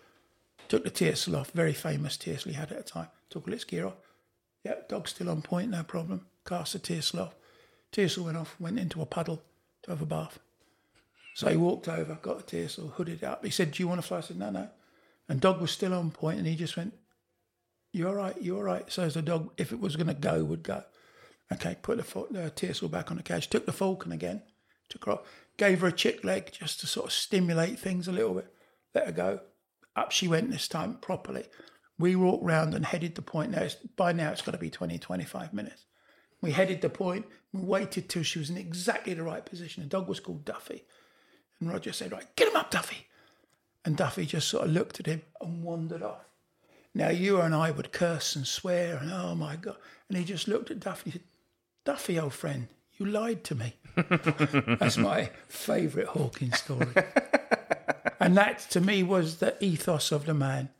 [0.68, 3.64] took the tiercel off, very famous tiercel he had at the time, took all its
[3.64, 3.96] gear off.
[4.64, 7.34] Yep, dog's still on point, no problem cast a tiercel off.
[7.92, 9.42] Tiercel went off, went into a puddle
[9.82, 10.38] to have a bath.
[11.34, 13.44] So he walked over, got the tiercel, hooded up.
[13.44, 14.18] He said, Do you want to fly?
[14.18, 14.68] I said, No, no.
[15.28, 16.94] And dog was still on point, and he just went,
[17.92, 18.90] You're all right, you're all right.
[18.90, 20.82] So the dog, if it was going to go, would go.
[21.52, 24.42] Okay, put the, the tiercel back on the cage, took the falcon again,
[24.88, 25.20] took her off,
[25.56, 28.52] gave her a chick leg just to sort of stimulate things a little bit,
[28.94, 29.40] let her go.
[29.96, 31.44] Up she went this time properly.
[31.98, 33.50] We walked round and headed the point.
[33.50, 35.84] Now, by now, it's got to be 20, 25 minutes.
[36.40, 37.26] We headed the point.
[37.52, 39.82] We waited till she was in exactly the right position.
[39.82, 40.84] The dog was called Duffy.
[41.60, 43.06] And Roger said, Right, get him up, Duffy.
[43.84, 46.28] And Duffy just sort of looked at him and wandered off.
[46.94, 49.76] Now, you and I would curse and swear and, oh my God.
[50.08, 51.22] And he just looked at Duffy and said,
[51.84, 52.68] Duffy, old friend,
[52.98, 53.76] you lied to me.
[53.96, 56.88] That's my favourite Hawking story.
[58.20, 60.70] and that, to me, was the ethos of the man.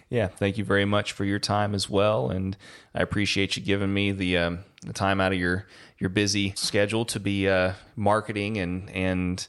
[0.10, 2.56] Yeah, thank you very much for your time as well, and
[2.94, 5.68] I appreciate you giving me the um, the time out of your
[6.00, 9.46] your busy schedule to be uh, marketing and and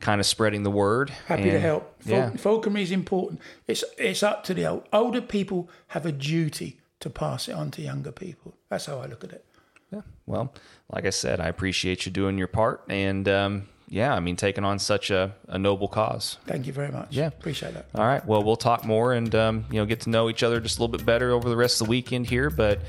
[0.00, 1.10] kind of spreading the word.
[1.28, 1.94] Happy and, to help.
[2.04, 2.30] yeah.
[2.30, 3.40] Falconry is important.
[3.68, 4.88] It's it's up to the old.
[4.92, 8.54] older people have a duty to pass it on to younger people.
[8.68, 9.44] That's how I look at it.
[9.92, 10.02] Yeah.
[10.26, 10.52] Well,
[10.92, 14.64] like I said, I appreciate you doing your part, and um, yeah, I mean taking
[14.64, 16.36] on such a, a, noble cause.
[16.46, 17.08] Thank you very much.
[17.10, 17.86] Yeah, appreciate that.
[17.94, 18.24] All right.
[18.26, 20.82] Well, we'll talk more and um, you know get to know each other just a
[20.82, 22.50] little bit better over the rest of the weekend here.
[22.50, 22.80] But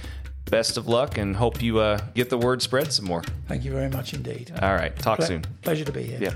[0.50, 3.24] best of luck, and hope you uh, get the word spread some more.
[3.48, 4.52] Thank you very much indeed.
[4.62, 4.94] All right.
[4.98, 5.46] Talk Ple- soon.
[5.62, 6.20] Pleasure to be here.
[6.20, 6.34] Yeah.